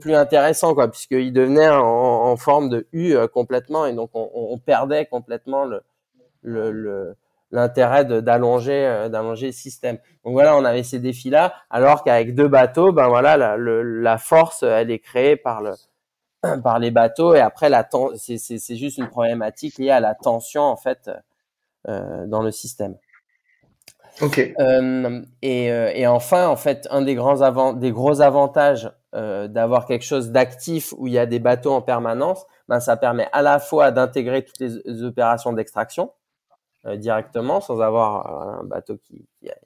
plus 0.00 0.14
intéressant, 0.14 0.74
quoi, 0.74 0.90
puisqu'il 0.90 1.32
devenait 1.32 1.68
en, 1.68 1.80
en, 1.82 2.36
forme 2.36 2.68
de 2.68 2.88
U 2.92 3.14
euh, 3.14 3.26
complètement, 3.26 3.86
et 3.86 3.94
donc 3.94 4.10
on, 4.12 4.28
on 4.34 4.58
perdait 4.58 5.06
complètement 5.06 5.64
le, 5.64 5.82
le 6.42 7.16
l'intérêt 7.56 8.04
d'allonger 8.04 8.86
euh, 8.86 9.08
d'allonger 9.08 9.46
le 9.46 9.52
système. 9.52 9.98
Donc 10.24 10.34
voilà, 10.34 10.56
on 10.56 10.64
avait 10.64 10.82
ces 10.82 10.98
défis 10.98 11.30
là, 11.30 11.54
alors 11.70 12.04
qu'avec 12.04 12.34
deux 12.34 12.48
bateaux, 12.48 12.92
ben 12.92 13.08
voilà, 13.08 13.36
la, 13.36 13.56
le, 13.56 13.82
la 14.00 14.18
force 14.18 14.62
elle 14.62 14.90
est 14.90 15.00
créée 15.00 15.36
par 15.36 15.62
le 15.62 15.72
par 16.62 16.78
les 16.78 16.90
bateaux 16.90 17.34
et 17.34 17.40
après 17.40 17.68
la 17.68 17.88
c'est 18.16 18.38
c'est 18.38 18.76
juste 18.76 18.98
une 18.98 19.08
problématique 19.08 19.78
liée 19.78 19.90
à 19.90 20.00
la 20.00 20.14
tension 20.14 20.62
en 20.62 20.76
fait 20.76 21.10
euh, 21.88 22.26
dans 22.26 22.42
le 22.42 22.50
système. 22.50 22.96
Ok. 24.22 24.38
Euh, 24.38 25.22
et, 25.42 25.66
et 25.66 26.06
enfin, 26.06 26.48
en 26.48 26.56
fait, 26.56 26.88
un 26.90 27.02
des 27.02 27.14
grands 27.14 27.42
avant 27.42 27.74
des 27.74 27.92
gros 27.92 28.22
avantages 28.22 28.90
euh, 29.16 29.48
d'avoir 29.48 29.86
quelque 29.86 30.04
chose 30.04 30.30
d'actif 30.30 30.92
où 30.98 31.06
il 31.06 31.14
y 31.14 31.18
a 31.18 31.24
des 31.24 31.38
bateaux 31.38 31.72
en 31.72 31.80
permanence, 31.80 32.44
ben 32.68 32.80
ça 32.80 32.98
permet 32.98 33.28
à 33.32 33.40
la 33.40 33.58
fois 33.58 33.90
d'intégrer 33.90 34.44
toutes 34.44 34.60
les 34.60 35.02
opérations 35.04 35.54
d'extraction, 35.54 36.12
directement 36.94 37.60
sans 37.60 37.80
avoir 37.80 38.26
euh, 38.26 38.60
un 38.60 38.64
bateau 38.64 38.96
qui, 38.98 39.26
qui 39.38 39.48
est 39.48 39.56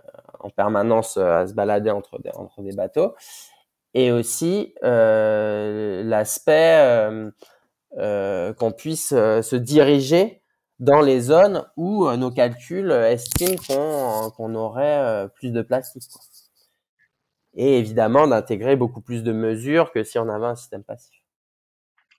euh, 0.00 0.02
en 0.40 0.50
permanence 0.50 1.16
à 1.16 1.46
se 1.46 1.54
balader 1.54 1.90
entre 1.90 2.20
des, 2.20 2.30
entre 2.34 2.62
des 2.62 2.72
bateaux. 2.72 3.14
Et 3.94 4.10
aussi 4.12 4.74
l'aspect 4.82 6.32
qu'on 7.92 8.72
puisse 8.72 9.08
se 9.08 9.56
diriger 9.56 10.42
dans 10.80 11.00
les 11.00 11.20
zones 11.20 11.64
où 11.78 12.06
nos 12.10 12.30
calculs 12.30 12.90
estiment 12.90 14.30
qu'on 14.36 14.54
aurait 14.54 15.30
plus 15.36 15.50
de 15.50 15.62
plastique. 15.62 16.10
Et 17.54 17.78
évidemment 17.78 18.26
d'intégrer 18.26 18.76
beaucoup 18.76 19.00
plus 19.00 19.22
de 19.22 19.32
mesures 19.32 19.90
que 19.92 20.04
si 20.04 20.18
on 20.18 20.28
avait 20.28 20.44
un 20.44 20.56
système 20.56 20.84
passif. 20.84 21.25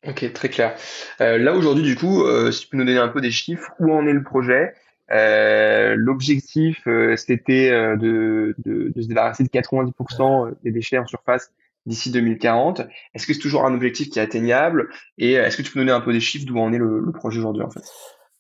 Ok, 0.05 0.31
très 0.33 0.49
clair. 0.49 0.75
Euh, 1.21 1.37
là 1.37 1.53
aujourd'hui, 1.53 1.83
du 1.83 1.95
coup, 1.95 2.23
euh, 2.23 2.51
si 2.51 2.61
tu 2.61 2.67
peux 2.69 2.77
nous 2.77 2.85
donner 2.85 2.99
un 2.99 3.07
peu 3.07 3.21
des 3.21 3.31
chiffres, 3.31 3.71
où 3.79 3.91
en 3.91 4.05
est 4.05 4.13
le 4.13 4.23
projet? 4.23 4.73
Euh, 5.11 5.95
L'objectif, 5.97 6.85
euh, 6.87 7.15
c'était 7.15 7.71
euh, 7.71 7.95
de, 7.95 8.55
de, 8.65 8.91
de, 8.93 9.01
se 9.01 9.07
débarrasser 9.07 9.43
de 9.43 9.49
90% 9.49 10.53
des 10.63 10.71
déchets 10.71 10.97
en 10.97 11.05
surface 11.05 11.51
d'ici 11.85 12.11
2040. 12.11 12.81
Est-ce 13.13 13.25
que 13.25 13.33
c'est 13.33 13.39
toujours 13.39 13.65
un 13.65 13.73
objectif 13.73 14.09
qui 14.09 14.19
est 14.19 14.21
atteignable? 14.21 14.89
Et 15.17 15.33
est-ce 15.33 15.57
que 15.57 15.61
tu 15.61 15.71
peux 15.71 15.79
nous 15.79 15.85
donner 15.85 15.97
un 15.97 16.01
peu 16.01 16.11
des 16.11 16.19
chiffres 16.19 16.45
d'où 16.45 16.57
en 16.57 16.73
est 16.73 16.77
le, 16.77 16.99
le 16.99 17.11
projet 17.13 17.39
aujourd'hui 17.39 17.63
en 17.63 17.69
fait? 17.69 17.81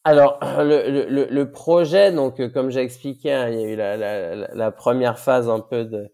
Alors 0.03 0.39
le, 0.41 1.09
le, 1.09 1.27
le, 1.29 1.51
projet, 1.51 2.13
donc 2.13 2.41
comme 2.53 2.69
j'ai 2.69 2.79
expliqué, 2.79 3.33
hein, 3.33 3.49
il 3.49 3.59
y 3.59 3.63
a 3.63 3.67
eu 3.67 3.75
la, 3.75 3.97
la, 3.97 4.35
la, 4.53 4.71
première 4.71 5.19
phase 5.19 5.49
un 5.49 5.59
peu 5.59 5.83
de, 5.83 6.09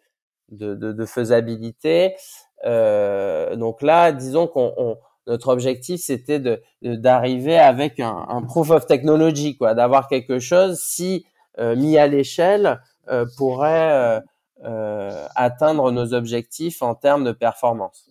de, 0.50 0.74
de, 0.74 1.06
faisabilité. 1.06 2.16
donc 2.64 3.84
là, 3.84 4.12
disons 4.12 4.48
qu'on 4.48 4.98
notre 5.28 5.50
objectif 5.50 6.02
c'était 6.02 6.40
de 6.40 6.62
d'arriver 6.82 7.58
avec 7.58 8.00
un, 8.00 8.26
un, 8.28 8.42
proof 8.42 8.72
of 8.72 8.86
technology 8.86 9.58
quoi 9.58 9.74
d'avoir 9.74 10.08
quelque 10.08 10.40
chose 10.40 10.80
si 10.80 11.26
euh, 11.60 11.76
mis 11.76 11.98
à 11.98 12.08
l'échelle 12.08 12.82
euh, 13.10 13.26
pourrait 13.38 13.92
euh, 13.92 14.20
euh 14.64 15.28
atteindre 15.36 15.92
nos 15.92 16.14
objectifs 16.14 16.82
en 16.82 16.96
termes 16.96 17.24
de 17.24 17.32
performance. 17.32 18.08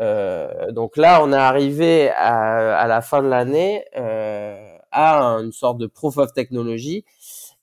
Euh, 0.00 0.70
donc 0.72 0.96
là 0.96 1.22
on 1.22 1.32
est 1.32 1.36
arrivé 1.36 2.10
à, 2.10 2.78
à 2.78 2.86
la 2.86 3.00
fin 3.00 3.22
de 3.22 3.28
l'année 3.28 3.84
euh, 3.96 4.76
à 4.92 5.22
une 5.40 5.52
sorte 5.52 5.78
de 5.78 5.86
proof 5.86 6.18
of 6.18 6.32
technology. 6.32 7.04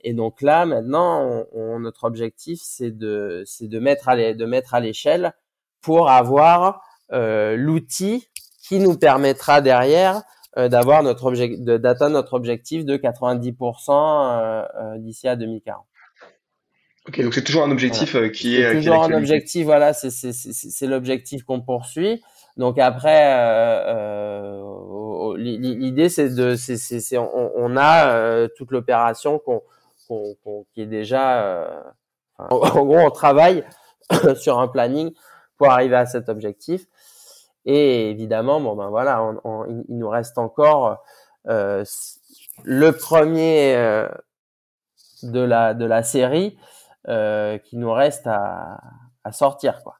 Et 0.01 0.13
donc 0.13 0.41
là 0.41 0.65
maintenant 0.65 1.45
on, 1.51 1.79
notre 1.79 2.05
objectif 2.05 2.59
c'est 2.63 2.91
de 2.91 3.43
c'est 3.45 3.67
de 3.67 3.79
mettre 3.79 4.09
à 4.09 4.15
de 4.15 4.45
mettre 4.45 4.73
à 4.73 4.79
l'échelle 4.79 5.33
pour 5.81 6.09
avoir 6.09 6.81
l'outil 7.11 8.27
qui 8.67 8.79
nous 8.79 8.97
permettra 8.97 9.61
derrière 9.61 10.23
d'avoir 10.57 11.03
notre 11.03 11.25
objectif, 11.25 11.59
d'atteindre 11.59 12.13
notre 12.13 12.33
objectif 12.33 12.85
de 12.85 12.95
90% 12.95 14.99
d'ici 14.99 15.27
à 15.27 15.35
2040. 15.35 15.83
Ok, 17.07 17.21
donc 17.21 17.33
c'est 17.33 17.43
toujours 17.43 17.63
un 17.63 17.71
objectif 17.71 18.15
qui 18.31 18.55
est, 18.55 18.73
toujours 18.73 19.03
un 19.03 19.11
objectif. 19.11 19.65
Voilà, 19.65 19.93
c'est 19.93 20.87
l'objectif 20.87 21.43
qu'on 21.43 21.61
poursuit. 21.61 22.23
Donc 22.57 22.79
après, 22.79 23.35
euh, 23.37 25.35
l'idée 25.37 26.07
c'est 26.07 26.33
de, 26.33 26.55
c'est 26.55 27.17
on, 27.17 27.51
on, 27.55 27.75
a 27.75 28.47
toute 28.55 28.71
l'opération 28.71 29.39
qu'on 29.39 29.61
qui 30.73 30.81
est 30.81 30.85
déjà, 30.85 31.93
en, 32.37 32.85
gros, 32.85 32.99
on 32.99 33.11
travaille 33.11 33.63
sur 34.35 34.59
un 34.59 34.67
planning 34.67 35.11
pour 35.57 35.71
arriver 35.71 35.95
à 35.95 36.05
cet 36.05 36.29
objectif. 36.29 36.85
Et 37.65 38.09
évidemment, 38.11 38.61
bon 38.61 38.75
ben 38.75 38.89
voilà, 38.89 39.21
il 39.89 39.97
nous 39.97 40.09
reste 40.09 40.37
encore 40.37 41.03
euh, 41.47 41.83
le 42.63 42.91
premier 42.91 43.75
euh, 43.75 44.07
de 45.23 45.39
la 45.39 45.73
de 45.73 45.85
la 45.85 46.03
série 46.03 46.57
euh, 47.07 47.57
qui 47.57 47.77
nous 47.77 47.91
reste 47.91 48.27
à, 48.27 48.79
à 49.23 49.31
sortir 49.31 49.81
quoi. 49.83 49.97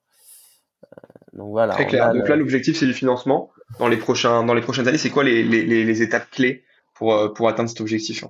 donc 1.34 1.50
voilà. 1.50 1.74
Très 1.74 1.88
clair. 1.88 2.14
Donc 2.14 2.28
là, 2.28 2.36
l'objectif 2.36 2.78
c'est 2.78 2.86
du 2.86 2.94
financement 2.94 3.52
dans 3.80 3.88
les 3.88 3.98
prochains 3.98 4.44
dans 4.44 4.54
les 4.54 4.62
prochaines 4.62 4.88
années. 4.88 5.00
C'est 5.00 5.10
quoi 5.10 5.24
les, 5.24 5.44
les, 5.44 5.84
les, 5.84 6.02
étapes 6.04 6.30
clés 6.30 6.64
pour 6.94 7.34
pour 7.34 7.50
atteindre 7.50 7.70
cet 7.70 7.82
objectif 7.82 8.26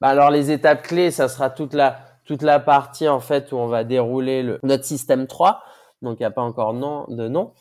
bah 0.00 0.08
alors 0.08 0.30
les 0.30 0.50
étapes 0.50 0.82
clés, 0.82 1.10
ça 1.10 1.28
sera 1.28 1.50
toute 1.50 1.74
la 1.74 2.00
toute 2.24 2.42
la 2.42 2.58
partie 2.58 3.06
en 3.06 3.20
fait 3.20 3.52
où 3.52 3.56
on 3.56 3.66
va 3.66 3.84
dérouler 3.84 4.42
le, 4.42 4.58
notre 4.62 4.84
système 4.84 5.26
3. 5.26 5.62
Donc 6.00 6.18
il 6.18 6.22
n'y 6.22 6.26
a 6.26 6.30
pas 6.30 6.42
encore 6.42 6.72
nom, 6.72 7.04
de 7.08 7.28
nom. 7.28 7.52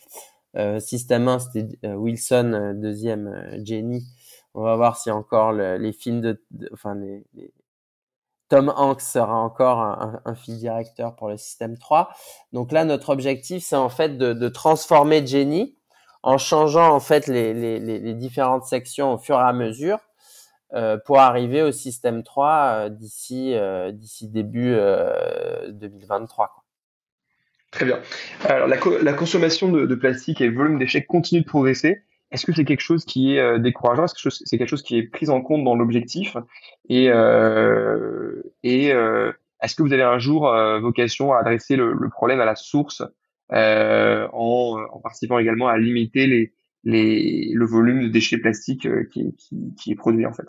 Euh, 0.55 0.79
système 0.79 1.27
1 1.27 1.39
c'était 1.39 1.67
euh, 1.85 1.93
Wilson, 1.93 2.53
euh, 2.53 2.73
deuxième 2.73 3.59
Jenny. 3.63 4.03
On 4.53 4.63
va 4.63 4.75
voir 4.75 4.97
si 4.97 5.11
encore 5.11 5.51
les 5.53 5.93
films 5.93 6.21
de, 6.21 6.41
enfin 6.73 6.95
les, 6.95 7.23
Tom 8.49 8.73
Hanks 8.75 9.01
sera 9.01 9.35
encore 9.35 9.79
un, 9.79 10.21
un, 10.25 10.35
fil 10.35 10.57
directeur 10.57 11.15
pour 11.15 11.29
le 11.29 11.37
système 11.37 11.77
3. 11.77 12.09
Donc 12.51 12.71
là 12.71 12.83
notre 12.83 13.09
objectif 13.09 13.63
c'est 13.63 13.75
en 13.75 13.89
fait 13.89 14.17
de, 14.17 14.33
de, 14.33 14.49
transformer 14.49 15.25
Jenny 15.25 15.77
en 16.23 16.39
changeant 16.39 16.93
en 16.93 16.99
fait 16.99 17.27
les, 17.27 17.53
les, 17.53 17.79
les 17.79 18.13
différentes 18.15 18.65
sections 18.65 19.13
au 19.13 19.17
fur 19.19 19.35
et 19.35 19.43
à 19.43 19.53
mesure 19.53 19.99
euh, 20.73 20.99
pour 21.03 21.17
arriver 21.17 21.63
au 21.63 21.71
système 21.71 22.21
3 22.21 22.51
euh, 22.85 22.89
d'ici 22.89 23.55
euh, 23.55 23.91
d'ici 23.91 24.27
début 24.29 24.75
2023. 25.69 26.47
Quoi. 26.47 26.63
Très 27.71 27.85
bien. 27.85 27.99
Alors 28.45 28.67
la, 28.67 28.77
la 29.01 29.13
consommation 29.13 29.71
de, 29.71 29.85
de, 29.85 29.95
plastique 29.95 30.41
et 30.41 30.47
le 30.47 30.55
volume 30.55 30.79
d'échecs 30.79 31.07
continue 31.07 31.41
de 31.41 31.45
progresser. 31.45 32.01
Est-ce 32.31 32.45
que 32.45 32.53
c'est 32.53 32.65
quelque 32.65 32.81
chose 32.81 33.05
qui 33.05 33.35
est 33.35 33.59
décourageant? 33.59 34.05
Est-ce 34.05 34.13
que 34.13 34.29
c'est 34.29 34.57
quelque 34.57 34.69
chose 34.69 34.83
qui 34.83 34.97
est 34.97 35.03
pris 35.03 35.29
en 35.29 35.41
compte 35.41 35.63
dans 35.63 35.75
l'objectif? 35.75 36.37
Et, 36.87 37.05
et 38.63 38.87
est-ce 39.63 39.75
que 39.75 39.81
vous 39.81 39.93
avez 39.93 40.03
un 40.03 40.19
jour 40.19 40.41
vocation 40.79 41.33
à 41.33 41.39
adresser 41.39 41.75
le, 41.75 41.93
le, 41.93 42.09
problème 42.09 42.39
à 42.39 42.45
la 42.45 42.55
source 42.55 43.01
en, 43.51 44.27
en, 44.31 44.99
participant 45.01 45.39
également 45.39 45.69
à 45.69 45.79
limiter 45.79 46.27
les, 46.27 46.53
les, 46.83 47.51
le 47.51 47.65
volume 47.65 48.03
de 48.03 48.07
déchets 48.09 48.37
plastiques 48.37 48.87
qui, 49.09 49.35
qui, 49.35 49.73
qui 49.75 49.91
est 49.91 49.95
produit 49.95 50.27
en 50.27 50.33
fait? 50.33 50.47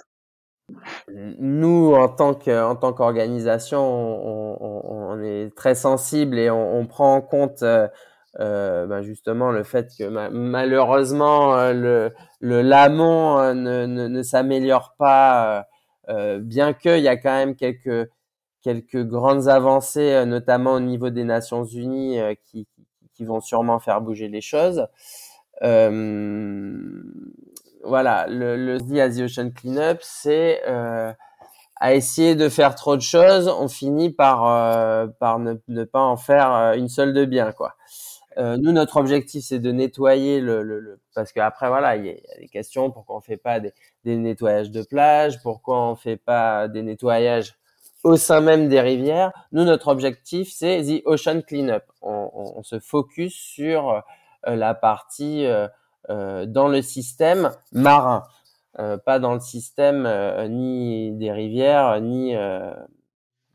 Nous, 1.39 1.95
en 1.95 2.09
tant 2.09 2.35
qu'organisation, 2.35 3.81
on, 3.81 5.21
est 5.23 5.55
très 5.55 5.75
sensible 5.75 6.39
et 6.39 6.51
on, 6.51 6.87
prend 6.87 7.17
en 7.17 7.21
compte 7.21 7.63
euh, 7.63 7.89
euh 8.39 8.87
ben 8.87 9.03
justement 9.03 9.51
le 9.51 9.65
fait 9.65 9.89
que 9.99 10.05
malheureusement 10.05 11.57
euh, 11.57 11.73
le, 11.73 12.13
le 12.41 12.63
l'amont 12.63 13.55
ne, 13.55 13.87
ne, 13.87 14.23
s'améliore 14.23 14.95
pas, 14.99 15.67
bien 16.39 16.73
qu'il 16.73 17.01
y 17.01 17.09
a 17.09 17.17
quand 17.17 17.35
même 17.35 17.57
quelques 17.57 18.09
quelques 18.63 19.05
grandes 19.05 19.49
avancées, 19.49 20.25
notamment 20.27 20.75
au 20.75 20.81
niveau 20.81 21.11
des 21.11 21.25
Nations 21.25 21.65
Unies, 21.65 22.19
qui, 22.45 22.67
qui 23.15 23.25
vont 23.25 23.41
sûrement 23.41 23.79
faire 23.79 24.01
bouger 24.01 24.29
les 24.29 24.43
choses. 24.43 24.87
Voilà, 27.85 28.27
le, 28.29 28.57
le 28.57 28.79
The 28.79 29.21
Ocean 29.21 29.51
Cleanup, 29.51 29.99
c'est 30.03 30.62
euh, 30.66 31.12
à 31.77 31.95
essayer 31.95 32.35
de 32.35 32.49
faire 32.49 32.75
trop 32.75 32.97
de 32.97 33.03
choses, 33.03 33.49
on 33.49 33.69
finit 33.69 34.11
par 34.11 34.47
euh, 34.47 35.07
par 35.19 35.38
ne, 35.38 35.55
ne, 35.69 35.85
pas 35.85 36.03
en 36.03 36.16
faire 36.16 36.53
euh, 36.55 36.75
une 36.75 36.88
seule 36.88 37.12
de 37.14 37.25
bien, 37.25 37.53
quoi. 37.53 37.77
Nous, 38.38 38.73
notre 38.73 38.97
objectif, 38.97 39.45
c'est 39.45 39.59
de 39.59 39.71
nettoyer 39.71 40.40
le, 40.40 40.99
parce 41.14 41.31
qu'après, 41.31 41.69
voilà, 41.69 41.97
il 41.97 42.07
y, 42.07 42.11
a 42.11 42.38
des 42.40 42.49
questions 42.49 42.90
pourquoi 42.90 43.16
on 43.16 43.21
fait 43.21 43.37
pas 43.37 43.61
des, 43.61 43.73
nettoyages 44.16 44.71
de 44.71 44.83
plage, 44.83 45.43
pourquoi 45.43 45.83
on 45.90 45.95
fait 45.95 46.16
pas 46.16 46.66
des 46.66 46.83
nettoyages 46.83 47.59
au 48.03 48.16
sein 48.16 48.40
même 48.40 48.71
des 48.71 48.81
rivières. 48.81 49.31
Nous, 49.53 49.64
notre 49.64 49.88
objectif, 49.88 50.51
c'est 50.51 50.81
The 50.83 51.03
Ocean 51.05 51.43
Cleanup. 51.43 51.83
On, 52.01 52.62
se 52.62 52.79
focus 52.79 53.35
sur 53.35 54.03
la 54.47 54.75
partie 54.75 55.47
dans 56.09 56.69
le 56.69 56.83
système 56.83 57.51
marin, 57.73 58.25
euh, 58.79 58.97
pas 58.97 59.19
dans 59.19 59.35
le 59.35 59.41
système 59.41 60.07
euh, 60.07 60.47
ni 60.47 61.11
des 61.13 61.33
rivières, 61.33 62.01
ni 62.01 62.35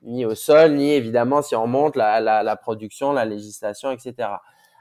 ni 0.04 0.24
au 0.24 0.36
sol, 0.36 0.74
ni 0.74 0.92
évidemment 0.92 1.42
si 1.42 1.56
on 1.56 1.66
monte 1.66 1.96
la, 1.96 2.20
la, 2.20 2.44
la 2.44 2.56
production, 2.56 3.12
la 3.12 3.26
législation, 3.26 3.90
etc. 3.90 4.30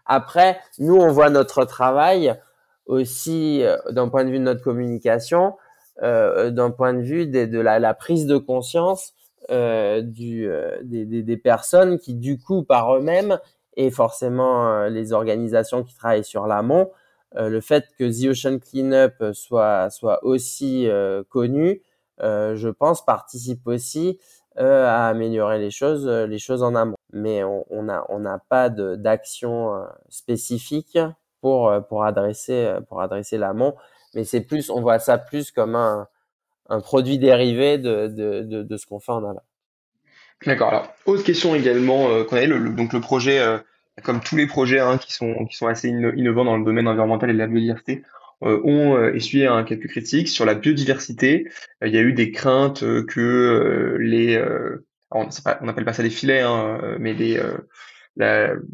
Après, 0.04 0.58
nous, 0.78 0.96
on 0.96 1.08
voit 1.08 1.30
notre 1.30 1.64
travail 1.64 2.38
aussi 2.84 3.62
d'un 3.88 4.10
point 4.10 4.24
de 4.26 4.30
vue 4.30 4.38
de 4.38 4.44
notre 4.44 4.62
communication, 4.62 5.54
euh, 6.02 6.50
d'un 6.50 6.70
point 6.70 6.92
de 6.92 7.00
vue 7.00 7.26
de, 7.26 7.46
de 7.46 7.58
la, 7.58 7.78
la, 7.78 7.94
prise 7.94 8.26
de 8.26 8.36
conscience 8.36 9.14
euh, 9.50 10.02
du, 10.02 10.46
des, 10.82 11.06
des, 11.06 11.22
des, 11.22 11.36
personnes 11.38 11.98
qui, 11.98 12.14
du 12.14 12.38
coup, 12.38 12.62
par 12.62 12.94
eux-mêmes, 12.94 13.38
et 13.78 13.90
forcément 13.90 14.84
les 14.88 15.14
organisations 15.14 15.84
qui 15.84 15.94
travaillent 15.94 16.22
sur 16.22 16.46
l'amont, 16.46 16.90
euh, 16.90 17.03
le 17.36 17.60
fait 17.60 17.86
que 17.98 18.04
The 18.04 18.30
Ocean 18.30 18.58
Cleanup 18.58 19.32
soit 19.32 19.90
soit 19.90 20.24
aussi 20.24 20.88
euh, 20.88 21.22
connu, 21.28 21.82
euh, 22.20 22.56
je 22.56 22.68
pense, 22.68 23.04
participe 23.04 23.66
aussi 23.66 24.18
à 24.56 25.08
améliorer 25.08 25.58
les 25.58 25.72
choses, 25.72 26.06
les 26.06 26.38
choses 26.38 26.62
en 26.62 26.76
amont. 26.76 26.94
Mais 27.12 27.42
on 27.42 27.82
n'a 27.82 28.04
on 28.08 28.20
n'a 28.20 28.38
pas 28.38 28.68
d'action 28.68 29.84
spécifique 30.08 30.96
pour 31.40 31.72
pour 31.88 32.04
adresser 32.04 32.76
pour 32.88 33.00
adresser 33.02 33.36
l'amont. 33.36 33.74
Mais 34.14 34.22
c'est 34.22 34.42
plus, 34.42 34.70
on 34.70 34.80
voit 34.80 35.00
ça 35.00 35.18
plus 35.18 35.50
comme 35.50 35.74
un 35.74 36.06
un 36.68 36.80
produit 36.80 37.18
dérivé 37.18 37.78
de 37.78 38.06
de 38.06 38.42
de, 38.42 38.62
de 38.62 38.76
ce 38.76 38.86
qu'on 38.86 39.00
fait 39.00 39.10
en 39.10 39.24
aval. 39.24 39.42
D'accord. 40.46 40.68
Alors, 40.68 40.86
autre 41.06 41.24
question 41.24 41.56
également 41.56 42.24
qu'on 42.24 42.36
a, 42.36 42.46
le, 42.46 42.70
donc 42.70 42.92
le 42.92 43.00
projet 43.00 43.40
comme 44.02 44.20
tous 44.20 44.36
les 44.36 44.46
projets 44.46 44.80
hein, 44.80 44.98
qui 44.98 45.12
sont 45.12 45.46
qui 45.46 45.56
sont 45.56 45.66
assez 45.66 45.88
innovants 45.88 46.44
dans 46.44 46.56
le 46.56 46.64
domaine 46.64 46.88
environnemental 46.88 47.30
et 47.30 47.32
de 47.32 47.38
la 47.38 47.46
biodiversité, 47.46 48.02
euh, 48.42 48.60
ont 48.64 48.96
euh, 48.96 49.14
essuyé 49.14 49.46
un 49.46 49.64
quelques 49.64 49.88
critiques 49.88 50.28
sur 50.28 50.44
la 50.44 50.54
biodiversité. 50.54 51.48
Euh, 51.82 51.88
il 51.88 51.94
y 51.94 51.98
a 51.98 52.02
eu 52.02 52.12
des 52.12 52.30
craintes 52.30 52.80
que 53.06 53.96
les 54.00 54.42
on 55.10 55.28
n'appelle 55.62 55.84
pas 55.84 55.92
ça 55.92 56.02
des 56.02 56.10
filets, 56.10 56.40
hein, 56.40 56.96
mais 56.98 57.14
des, 57.14 57.40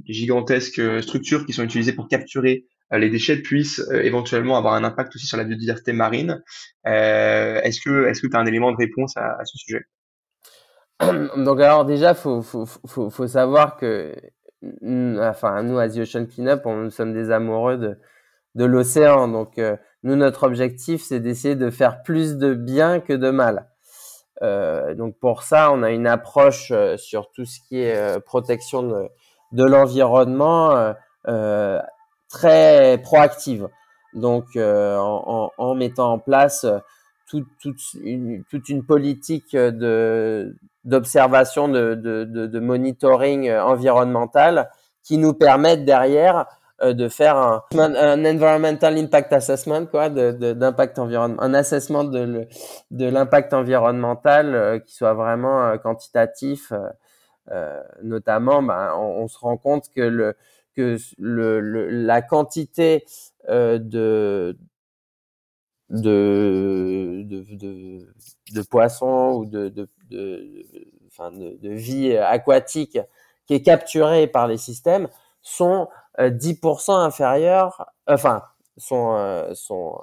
gigantesques 0.07 1.03
structures 1.03 1.45
qui 1.45 1.53
sont 1.53 1.63
utilisées 1.65 1.93
pour 1.93 2.09
capturer 2.09 2.65
les 2.93 3.11
déchets 3.11 3.37
puissent 3.37 3.87
éventuellement 3.93 4.57
avoir 4.57 4.75
un 4.75 4.83
impact 4.83 5.15
aussi 5.15 5.27
sur 5.27 5.37
la 5.37 5.45
biodiversité 5.45 5.93
marine. 5.93 6.43
est-ce 6.85 7.81
que 7.81 8.11
que 8.11 8.27
tu 8.27 8.37
as 8.37 8.41
un 8.41 8.47
élément 8.47 8.73
de 8.73 8.79
réponse 8.79 9.17
à, 9.17 9.37
à 9.39 9.45
ce 9.45 9.59
sujet? 9.59 9.83
Donc 11.37 11.61
alors 11.61 11.85
déjà 11.85 12.15
faut 12.15 12.41
faut 12.41 12.65
faut, 12.65 13.11
faut 13.11 13.27
savoir 13.27 13.77
que 13.77 14.15
enfin 14.63 15.63
nous 15.63 15.79
à 15.79 15.87
Ocean 15.87 16.27
Cleanup, 16.27 16.63
on, 16.67 16.77
nous 16.77 16.91
sommes 16.91 17.13
des 17.13 17.31
amoureux 17.31 17.79
de, 17.79 17.99
de 18.55 18.65
l'océan. 18.65 19.29
Donc 19.29 19.59
euh, 19.59 19.77
nous, 20.03 20.17
notre 20.17 20.45
objectif, 20.45 21.03
c'est 21.03 21.21
d'essayer 21.21 21.57
de 21.57 21.71
faire 21.71 22.03
plus 22.03 22.37
de 22.37 22.55
bien 22.55 23.01
que 23.01 23.13
de 23.13 23.31
mal. 23.31 23.67
Euh, 24.43 24.95
donc 24.95 25.19
pour 25.19 25.43
ça, 25.43 25.71
on 25.73 25.83
a 25.83 25.91
une 25.91 26.07
approche 26.07 26.71
euh, 26.71 26.97
sur 26.97 27.31
tout 27.31 27.45
ce 27.45 27.61
qui 27.69 27.81
est 27.81 27.97
euh, 27.97 28.21
protection 28.21 28.83
de, 28.83 29.09
de 29.53 29.65
l'environnement 29.65 30.95
très 32.29 32.99
proactive. 33.03 33.69
Donc 34.15 34.57
en, 34.57 34.61
en, 35.27 35.51
en, 35.59 35.75
mettant 35.75 36.13
en 36.13 36.19
place 36.19 36.67
toute, 37.29 37.47
une, 38.03 38.45
toute 38.51 38.69
une 38.69 38.85
politique 38.85 39.55
de 39.55 40.57
d'observation, 40.85 41.69
de, 41.69 41.95
de, 41.95 42.25
de, 42.25 42.47
de, 42.47 42.61
monitoring 42.61 43.49
euh, 43.49 43.63
environnemental 43.63 44.71
qui 45.03 45.19
nous 45.19 45.35
permettent 45.35 45.85
derrière 45.85 46.47
euh, 46.83 46.95
de 46.95 47.09
faire 47.09 47.37
un, 47.37 47.63
un, 47.77 48.25
environmental 48.25 48.97
impact 48.97 49.33
assessment, 49.33 49.87
quoi, 49.87 50.09
d'impact 50.09 50.99
environnemental, 50.99 51.51
un 51.51 51.55
assessment 51.55 52.05
de, 52.05 52.47
de 52.91 53.05
l'impact 53.07 53.53
environnemental 53.53 54.55
euh, 54.55 54.79
qui 54.79 54.95
soit 54.95 55.15
vraiment 55.15 55.77
quantitatif. 55.79 56.73
notamment, 58.03 58.63
ben, 58.63 58.93
on, 58.97 59.23
on, 59.23 59.29
se 59.29 59.39
rend 59.39 59.57
compte 59.57 59.91
que 59.95 60.01
le 60.03 60.37
que 60.77 60.97
le, 61.19 61.61
le 61.61 61.91
la 61.91 62.23
quantité 62.23 63.05
de 63.49 64.57
de, 65.91 67.25
de, 67.27 68.07
de, 68.53 68.63
poissons 68.63 69.35
ou 69.39 69.45
de, 69.47 69.69
de, 69.69 69.89
de, 70.11 70.67
enfin 71.07 71.31
de, 71.31 71.57
de, 71.61 71.71
vie 71.71 72.17
aquatique 72.17 72.99
qui 73.47 73.55
est 73.55 73.63
capturée 73.63 74.27
par 74.27 74.47
les 74.49 74.59
systèmes 74.59 75.09
sont 75.43 75.89
10% 76.19 76.93
inférieurs, 76.93 77.87
enfin, 78.07 78.43
sont, 78.77 79.47
sont 79.55 79.99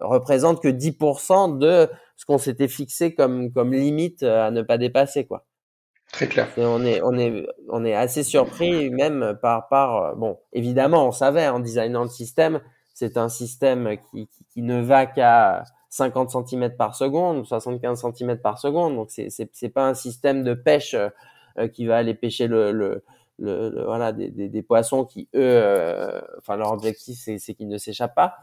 représentent 0.00 0.62
que 0.62 0.68
10% 0.68 1.58
de 1.58 1.88
ce 2.16 2.26
qu'on 2.26 2.38
s'était 2.38 2.68
fixé 2.68 3.14
comme, 3.14 3.52
comme 3.52 3.72
limite 3.72 4.22
à 4.22 4.50
ne 4.50 4.62
pas 4.62 4.78
dépasser, 4.78 5.26
quoi. 5.26 5.44
Très 6.12 6.28
clair. 6.28 6.48
on 6.58 6.84
est, 6.84 7.00
on 7.02 7.18
est, 7.18 7.46
on 7.70 7.84
est 7.84 7.94
assez 7.94 8.22
surpris 8.22 8.90
même 8.90 9.36
par, 9.42 9.68
par, 9.68 10.14
bon, 10.16 10.38
évidemment, 10.52 11.08
on 11.08 11.12
savait 11.12 11.48
en 11.48 11.58
designant 11.58 12.04
le 12.04 12.08
système, 12.08 12.60
c'est 12.92 13.16
un 13.16 13.28
système 13.28 13.96
qui, 14.10 14.28
qui, 14.52 14.62
ne 14.62 14.80
va 14.80 15.06
qu'à 15.06 15.64
50 15.94 16.48
cm 16.48 16.76
par 16.76 16.94
seconde, 16.94 17.46
75 17.46 18.06
cm 18.16 18.38
par 18.38 18.58
seconde, 18.58 18.96
donc 18.96 19.10
c'est, 19.10 19.28
c'est, 19.30 19.68
pas 19.68 19.86
un 19.88 19.94
système 19.94 20.42
de 20.42 20.54
pêche 20.54 20.94
euh, 21.58 21.68
qui 21.68 21.86
va 21.86 21.96
aller 21.96 22.14
pêcher 22.14 22.46
le, 22.46 22.72
le, 22.72 23.04
le, 23.38 23.84
voilà, 23.84 24.12
des, 24.12 24.28
des, 24.30 24.62
poissons 24.62 25.04
qui 25.04 25.28
eux, 25.34 25.40
euh, 25.40 26.20
leur 26.48 26.72
objectif 26.72 27.16
c'est, 27.18 27.54
qu'ils 27.54 27.68
ne 27.68 27.78
s'échappent 27.78 28.14
pas 28.14 28.36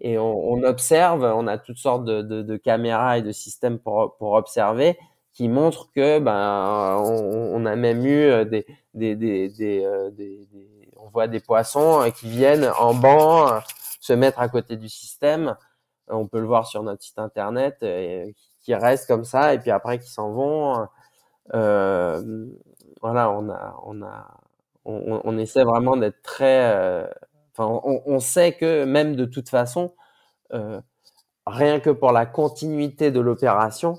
et 0.00 0.18
on, 0.18 0.62
observe, 0.64 1.22
on 1.24 1.46
a 1.46 1.56
toutes 1.56 1.78
sortes 1.78 2.04
de, 2.04 2.22
de, 2.22 2.56
caméras 2.56 3.18
et 3.18 3.22
de 3.22 3.32
systèmes 3.32 3.78
pour, 3.78 4.16
pour 4.18 4.32
observer 4.32 4.98
qui 5.32 5.48
montrent 5.48 5.90
que 5.92 6.20
ben 6.20 6.96
on, 7.00 7.66
a 7.66 7.76
même 7.76 8.06
eu 8.06 8.22
euh, 8.22 8.44
des, 8.44 8.66
des, 8.94 9.16
des, 9.16 9.48
des, 9.48 9.84
euh, 9.84 10.10
on 10.96 11.08
voit 11.08 11.26
des 11.26 11.40
poissons 11.40 12.02
euh, 12.02 12.10
qui 12.10 12.28
viennent 12.28 12.70
en 12.78 12.94
banc 12.94 13.60
se 14.00 14.12
mettre 14.12 14.38
à 14.38 14.48
côté 14.48 14.76
du 14.76 14.88
système. 14.88 15.56
On 16.08 16.26
peut 16.26 16.40
le 16.40 16.46
voir 16.46 16.66
sur 16.66 16.82
notre 16.82 17.02
site 17.02 17.18
internet, 17.18 17.82
et, 17.82 18.34
qui 18.60 18.74
restent 18.74 19.06
comme 19.06 19.24
ça 19.24 19.52
et 19.52 19.58
puis 19.58 19.70
après 19.70 19.98
qui 19.98 20.10
s'en 20.10 20.32
vont. 20.32 20.86
Euh, 21.54 22.46
voilà, 23.02 23.30
on 23.30 23.50
a, 23.50 23.76
on 23.84 24.02
a, 24.02 24.26
on, 24.84 25.20
on 25.24 25.38
essaie 25.38 25.64
vraiment 25.64 25.96
d'être 25.96 26.22
très 26.22 27.06
Enfin, 27.56 27.80
on, 27.84 28.18
sait 28.18 28.52
que 28.52 28.84
même 28.84 29.14
de 29.14 29.24
toute 29.24 29.48
façon, 29.48 29.94
euh, 30.52 30.80
rien 31.46 31.78
que 31.78 31.90
pour 31.90 32.10
la 32.10 32.26
continuité 32.26 33.12
de 33.12 33.20
l'opération, 33.20 33.96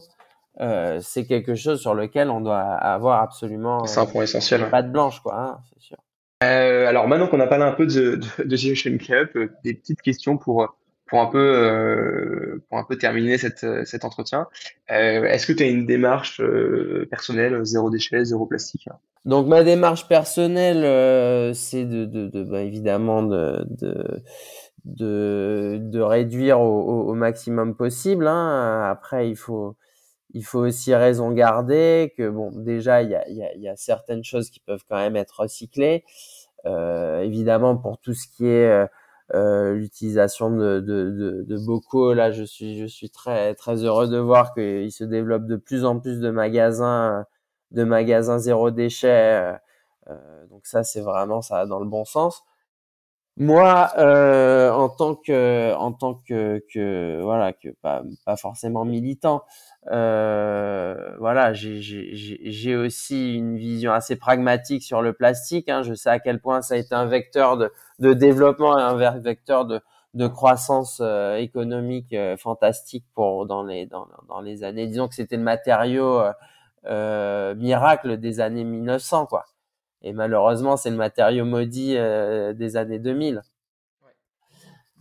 euh, 0.60 1.00
c'est 1.02 1.26
quelque 1.26 1.56
chose 1.56 1.80
sur 1.80 1.94
lequel 1.94 2.30
on 2.30 2.42
doit 2.42 2.60
avoir 2.60 3.22
absolument. 3.22 3.86
C'est 3.86 4.02
un 4.02 4.06
point 4.08 4.24
essentiel. 4.24 4.70
Pas 4.70 4.84
de 4.84 4.92
blanche, 4.92 5.22
quoi, 5.22 5.40
hein, 5.40 5.58
c'est 5.74 5.82
sûr. 5.82 5.98
Euh, 6.44 6.86
alors 6.86 7.08
maintenant 7.08 7.30
qu'on 7.30 7.40
a 7.40 7.48
parlé 7.48 7.64
un 7.64 7.72
peu 7.72 7.86
de, 7.86 8.20
de, 8.40 8.44
de 8.44 8.98
Cup, 8.98 9.54
des 9.64 9.74
petites 9.74 10.02
questions 10.02 10.38
pour 10.38 10.76
pour 11.08 11.22
un 11.22 11.28
peu 11.28 11.38
euh, 11.40 12.64
pour 12.68 12.78
un 12.78 12.84
peu 12.84 12.98
terminer 12.98 13.38
cette, 13.38 13.66
cet 13.86 14.06
entretien. 14.06 14.48
Euh, 14.92 15.24
Est-ce 15.26 15.46
que 15.46 15.54
tu 15.54 15.64
as 15.64 15.68
une 15.68 15.86
démarche 15.86 16.42
euh, 16.42 17.08
personnelle 17.10 17.64
zéro 17.64 17.90
déchet, 17.90 18.26
zéro 18.26 18.46
plastique 18.46 18.90
Donc 19.24 19.48
ma 19.48 19.64
démarche 19.64 20.08
personnelle, 20.08 20.84
euh, 20.84 21.54
c'est 21.54 21.86
de, 21.86 22.06
de, 22.06 22.28
de 22.28 22.44
bah, 22.44 22.62
évidemment 22.62 23.24
de, 23.24 23.66
de 23.70 24.24
de, 24.86 25.80
de 25.82 26.00
réduire 26.00 26.62
au, 26.62 27.10
au, 27.10 27.14
maximum 27.16 27.76
possible. 27.76 28.28
Hein. 28.28 28.88
Après, 28.90 29.30
il 29.30 29.36
faut 29.36 29.76
il 30.34 30.44
faut 30.44 30.60
aussi 30.60 30.94
raison 30.94 31.32
garder 31.32 32.14
que 32.18 32.30
bon 32.30 32.52
déjà 32.52 33.02
il 33.02 33.10
y 33.10 33.16
a, 33.16 33.28
y, 33.30 33.42
a, 33.42 33.56
y 33.56 33.68
a 33.68 33.76
certaines 33.76 34.24
choses 34.24 34.50
qui 34.50 34.60
peuvent 34.60 34.84
quand 34.88 34.98
même 34.98 35.16
être 35.16 35.40
recyclées. 35.40 36.04
Euh, 36.66 37.22
évidemment 37.22 37.78
pour 37.78 38.00
tout 38.00 38.14
ce 38.16 38.28
qui 38.28 38.48
est 38.48 38.68
euh, 38.68 38.88
l'utilisation 39.34 40.52
de, 40.52 40.80
de, 40.80 41.44
de, 41.48 41.58
bocaux. 41.66 42.14
Là, 42.14 42.32
je 42.32 42.44
suis, 42.44 42.80
je 42.80 42.86
suis 42.86 43.10
très, 43.10 43.56
très 43.56 43.84
heureux 43.84 44.08
de 44.08 44.18
voir 44.18 44.54
qu'il 44.54 44.92
se 44.92 45.04
développe 45.04 45.46
de 45.46 45.56
plus 45.56 45.86
en 45.86 46.00
plus 46.00 46.20
de 46.20 46.30
magasins, 46.30 47.26
de 47.72 47.84
magasins 47.84 48.40
zéro 48.40 48.72
déchet. 48.72 49.58
Euh, 50.10 50.46
donc 50.48 50.66
ça, 50.66 50.84
c'est 50.84 51.02
vraiment 51.02 51.42
ça 51.42 51.66
dans 51.66 51.80
le 51.80 51.88
bon 51.88 52.06
sens. 52.06 52.44
Moi, 53.38 53.92
euh, 53.98 54.72
en 54.72 54.88
tant 54.88 55.16
que, 55.16 55.74
en 55.76 55.92
tant 55.92 56.14
que, 56.26 57.22
voilà, 57.22 57.52
que 57.52 57.68
pas, 57.82 58.02
forcément 58.38 58.86
militant, 58.86 59.44
euh, 59.92 61.14
voilà, 61.20 61.52
j'ai 61.54 62.76
aussi 62.78 63.36
une 63.36 63.58
vision 63.58 63.92
assez 63.92 64.16
pragmatique 64.16 64.84
sur 64.84 65.02
le 65.02 65.12
plastique. 65.12 65.68
Hein. 65.68 65.84
Je 65.84 65.94
sais 65.94 66.10
à 66.10 66.20
quel 66.20 66.40
point 66.40 66.62
ça 66.62 66.76
a 66.76 66.78
été 66.78 66.96
un 66.96 67.08
vecteur 67.08 67.58
de, 67.58 68.14
développement 68.14 68.78
et 68.80 68.82
un 68.82 69.20
vecteur 69.20 69.66
de, 69.66 69.82
croissance 70.28 71.02
euh, 71.04 71.36
économique 71.36 72.16
fantastique 72.38 73.06
pour 73.14 73.46
dans 73.46 73.64
les 73.64 73.86
dans, 73.86 74.08
dans 74.30 74.40
les 74.40 74.64
années. 74.64 74.88
Disons 74.88 75.10
que 75.10 75.16
c'était 75.16 75.36
le 75.38 75.44
matériau 75.44 76.22
miracle 76.86 78.18
des 78.18 78.40
années 78.40 78.64
1900, 78.64 79.26
quoi. 79.26 79.46
Et 80.06 80.14
malheureusement, 80.14 80.78
c'est 80.78 80.92
le 80.92 80.96
matériau 80.96 81.44
maudit 81.44 81.96
des 81.96 82.78
années 82.78 83.00
2000. 83.00 83.42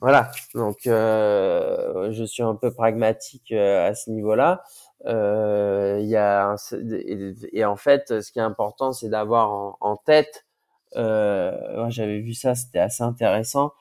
Voilà, 0.00 0.32
donc 0.54 0.80
je 0.84 2.24
suis 2.26 2.42
un 2.42 2.56
peu 2.56 2.72
pragmatique 2.72 3.52
à 3.52 3.94
ce 3.94 4.10
niveau-là. 4.10 4.62
Euh, 5.06 5.98
il 6.00 6.06
y 6.08 6.16
a 6.16 6.56
et, 7.52 7.64
en 7.64 7.76
fait, 7.76 8.22
ce 8.22 8.32
qui 8.32 8.38
est 8.38 8.42
important, 8.42 8.92
c'est 8.92 9.08
d'avoir 9.08 9.52
en, 9.52 9.76
en, 9.80 9.96
tête. 9.96 10.46
Euh, 10.96 11.88
j'avais 11.90 12.20
vu 12.20 12.34
ça, 12.34 12.54
c'était 12.54 12.78
assez 12.78 13.02
intéressant. 13.02 13.72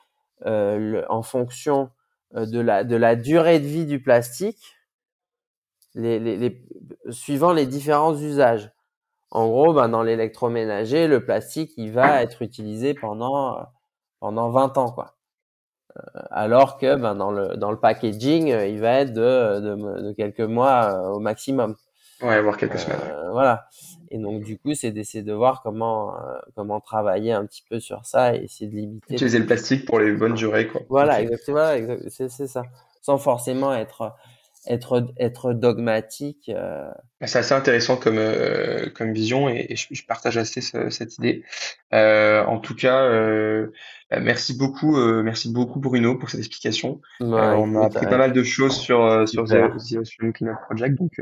Euh, 0.46 0.78
le, 0.78 1.10
en 1.10 1.22
fonction 1.22 1.90
euh, 2.34 2.46
de 2.46 2.60
la 2.60 2.84
de 2.84 2.96
la 2.96 3.16
durée 3.16 3.60
de 3.60 3.66
vie 3.66 3.86
du 3.86 4.02
plastique, 4.02 4.76
les, 5.94 6.18
les, 6.18 6.36
les 6.36 6.62
suivant 7.10 7.52
les 7.52 7.66
différents 7.66 8.16
usages. 8.16 8.70
En 9.34 9.48
gros, 9.48 9.74
ben, 9.74 9.88
dans 9.88 10.02
l'électroménager, 10.02 11.08
le 11.08 11.24
plastique, 11.24 11.72
il 11.76 11.90
va 11.90 12.22
être 12.22 12.40
utilisé 12.42 12.94
pendant 12.94 13.58
pendant 14.20 14.48
20 14.50 14.78
ans, 14.78 14.90
quoi. 14.92 15.16
Euh, 15.96 16.20
alors 16.30 16.78
que 16.78 16.94
ben, 16.96 17.14
dans, 17.14 17.30
le, 17.30 17.56
dans 17.56 17.70
le 17.70 17.78
packaging, 17.78 18.50
euh, 18.52 18.66
il 18.66 18.80
va 18.80 19.00
être 19.00 19.12
de, 19.12 19.60
de, 19.60 20.02
de 20.02 20.12
quelques 20.12 20.40
mois 20.40 20.84
euh, 20.84 21.08
au 21.10 21.20
maximum. 21.20 21.76
Ouais, 22.22 22.40
voire 22.40 22.56
quelques 22.56 22.78
semaines. 22.78 23.00
voilà. 23.32 23.66
Et 24.10 24.18
donc 24.18 24.44
du 24.44 24.56
coup, 24.56 24.72
c'est 24.74 24.92
d'essayer 24.92 25.24
de 25.24 25.32
voir 25.32 25.62
comment 25.62 26.14
comment 26.54 26.80
travailler 26.80 27.32
un 27.32 27.44
petit 27.44 27.64
peu 27.68 27.80
sur 27.80 28.06
ça 28.06 28.36
et 28.36 28.44
essayer 28.44 28.70
de 28.70 28.76
limiter. 28.76 29.14
Utiliser 29.14 29.40
le 29.40 29.46
plastique 29.46 29.84
pour 29.84 29.98
les 29.98 30.12
bonnes 30.12 30.34
durées, 30.34 30.68
quoi. 30.68 30.82
Voilà, 30.88 31.20
exactement. 31.20 31.66
c'est 32.08 32.28
ça. 32.28 32.62
Sans 33.02 33.18
forcément 33.18 33.74
être 33.74 34.14
être 34.66 35.06
être 35.18 35.52
dogmatique. 35.52 36.48
Euh... 36.48 36.90
C'est 37.24 37.38
assez 37.38 37.54
intéressant 37.54 37.96
comme 37.96 38.18
euh, 38.18 38.88
comme 38.94 39.12
vision 39.12 39.48
et, 39.48 39.66
et 39.70 39.76
je, 39.76 39.86
je, 39.90 40.04
partage 40.04 40.36
assez 40.36 40.60
ce, 40.60 40.90
cette 40.90 41.18
idée. 41.18 41.42
Euh, 41.92 42.44
en 42.44 42.58
tout 42.58 42.74
cas, 42.74 43.02
euh, 43.02 43.68
bah, 44.10 44.20
merci 44.20 44.56
beaucoup, 44.56 44.96
euh, 44.96 45.22
merci 45.22 45.52
beaucoup 45.52 45.80
Bruno 45.80 46.16
pour 46.16 46.30
cette 46.30 46.40
explication. 46.40 47.00
Ouais, 47.20 47.28
on 47.28 47.74
a 47.80 47.86
appris 47.86 48.06
pas 48.06 48.18
mal 48.18 48.32
de 48.32 48.42
choses 48.42 48.76
sur 48.76 49.28
sur 49.28 49.44
The, 49.44 49.96
Ocean 49.96 50.32
Cleanup 50.32 50.58
Project, 50.66 50.96
donc 50.98 51.12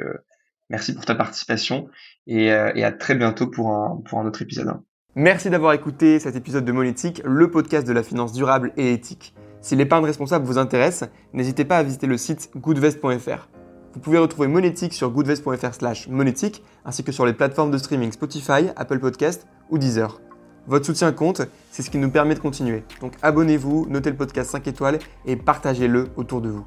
merci 0.71 0.95
pour 0.95 1.05
ta 1.05 1.15
participation 1.15 1.89
et, 2.27 2.47
et, 2.47 2.85
à 2.85 2.93
très 2.93 3.15
bientôt 3.15 3.47
pour 3.47 3.71
un 3.71 4.03
pour 4.05 4.19
un 4.21 4.27
autre 4.27 4.43
épisode. 4.43 4.73
Merci 5.15 5.51
d'avoir 5.51 5.75
écouté 5.75 6.19
cet 6.19 6.37
épisode 6.37 6.65
de 6.65 6.73
Monétique, 6.73 7.21
le 7.25 7.51
podcast 7.51 7.87
de 7.87 7.93
la 7.93 8.03
finance 8.03 8.33
durable 8.33 8.73
et 8.79 8.95
éthique. 8.95 9.35
Si 9.63 9.77
l'épargne 9.77 10.05
responsable 10.05 10.45
vous 10.45 10.59
intéresse, 10.59 11.05
n'hésitez 11.33 11.65
pas 11.65 11.79
à 11.79 11.83
visiter 11.85 12.09
le 12.09 12.19
site 12.19 12.51
goodvest.fr. 12.57 13.49
Vous 13.95 14.01
pouvez 14.01 14.19
retrouver 14.19 14.49
Monétique 14.49 14.93
sur 14.93 15.11
goodvest.fr 15.11 15.75
slash 15.75 16.09
monétique, 16.09 16.65
ainsi 16.85 17.05
que 17.05 17.13
sur 17.13 17.25
les 17.25 17.33
plateformes 17.33 17.71
de 17.71 17.79
streaming 17.79 18.11
Spotify, 18.11 18.71
Apple 18.75 18.99
Podcast 18.99 19.47
ou 19.71 19.79
Deezer. 19.79 20.21
Votre 20.67 20.87
soutien 20.87 21.13
compte, 21.13 21.43
c'est 21.71 21.83
ce 21.83 21.91
qui 21.91 21.99
nous 21.99 22.11
permet 22.11 22.35
de 22.35 22.41
continuer. 22.41 22.83
Donc 23.01 23.13
abonnez-vous, 23.23 23.87
notez 23.89 24.11
le 24.11 24.17
podcast 24.17 24.51
5 24.51 24.67
étoiles 24.67 24.99
et 25.27 25.37
partagez-le 25.37 26.09
autour 26.17 26.41
de 26.41 26.49
vous. 26.49 26.65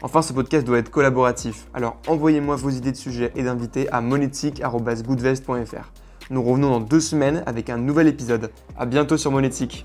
Enfin, 0.00 0.22
ce 0.22 0.32
podcast 0.32 0.66
doit 0.66 0.78
être 0.78 0.90
collaboratif, 0.90 1.66
alors 1.74 1.98
envoyez-moi 2.06 2.56
vos 2.56 2.70
idées 2.70 2.92
de 2.92 2.96
sujets 2.96 3.32
et 3.34 3.42
d'invités 3.42 3.90
à 3.90 4.00
monétique.goodvest.fr. 4.00 5.92
Nous 6.30 6.42
revenons 6.42 6.70
dans 6.70 6.80
deux 6.80 7.00
semaines 7.00 7.42
avec 7.46 7.68
un 7.68 7.78
nouvel 7.78 8.06
épisode. 8.06 8.50
À 8.78 8.86
bientôt 8.86 9.16
sur 9.16 9.32
Monétique. 9.32 9.84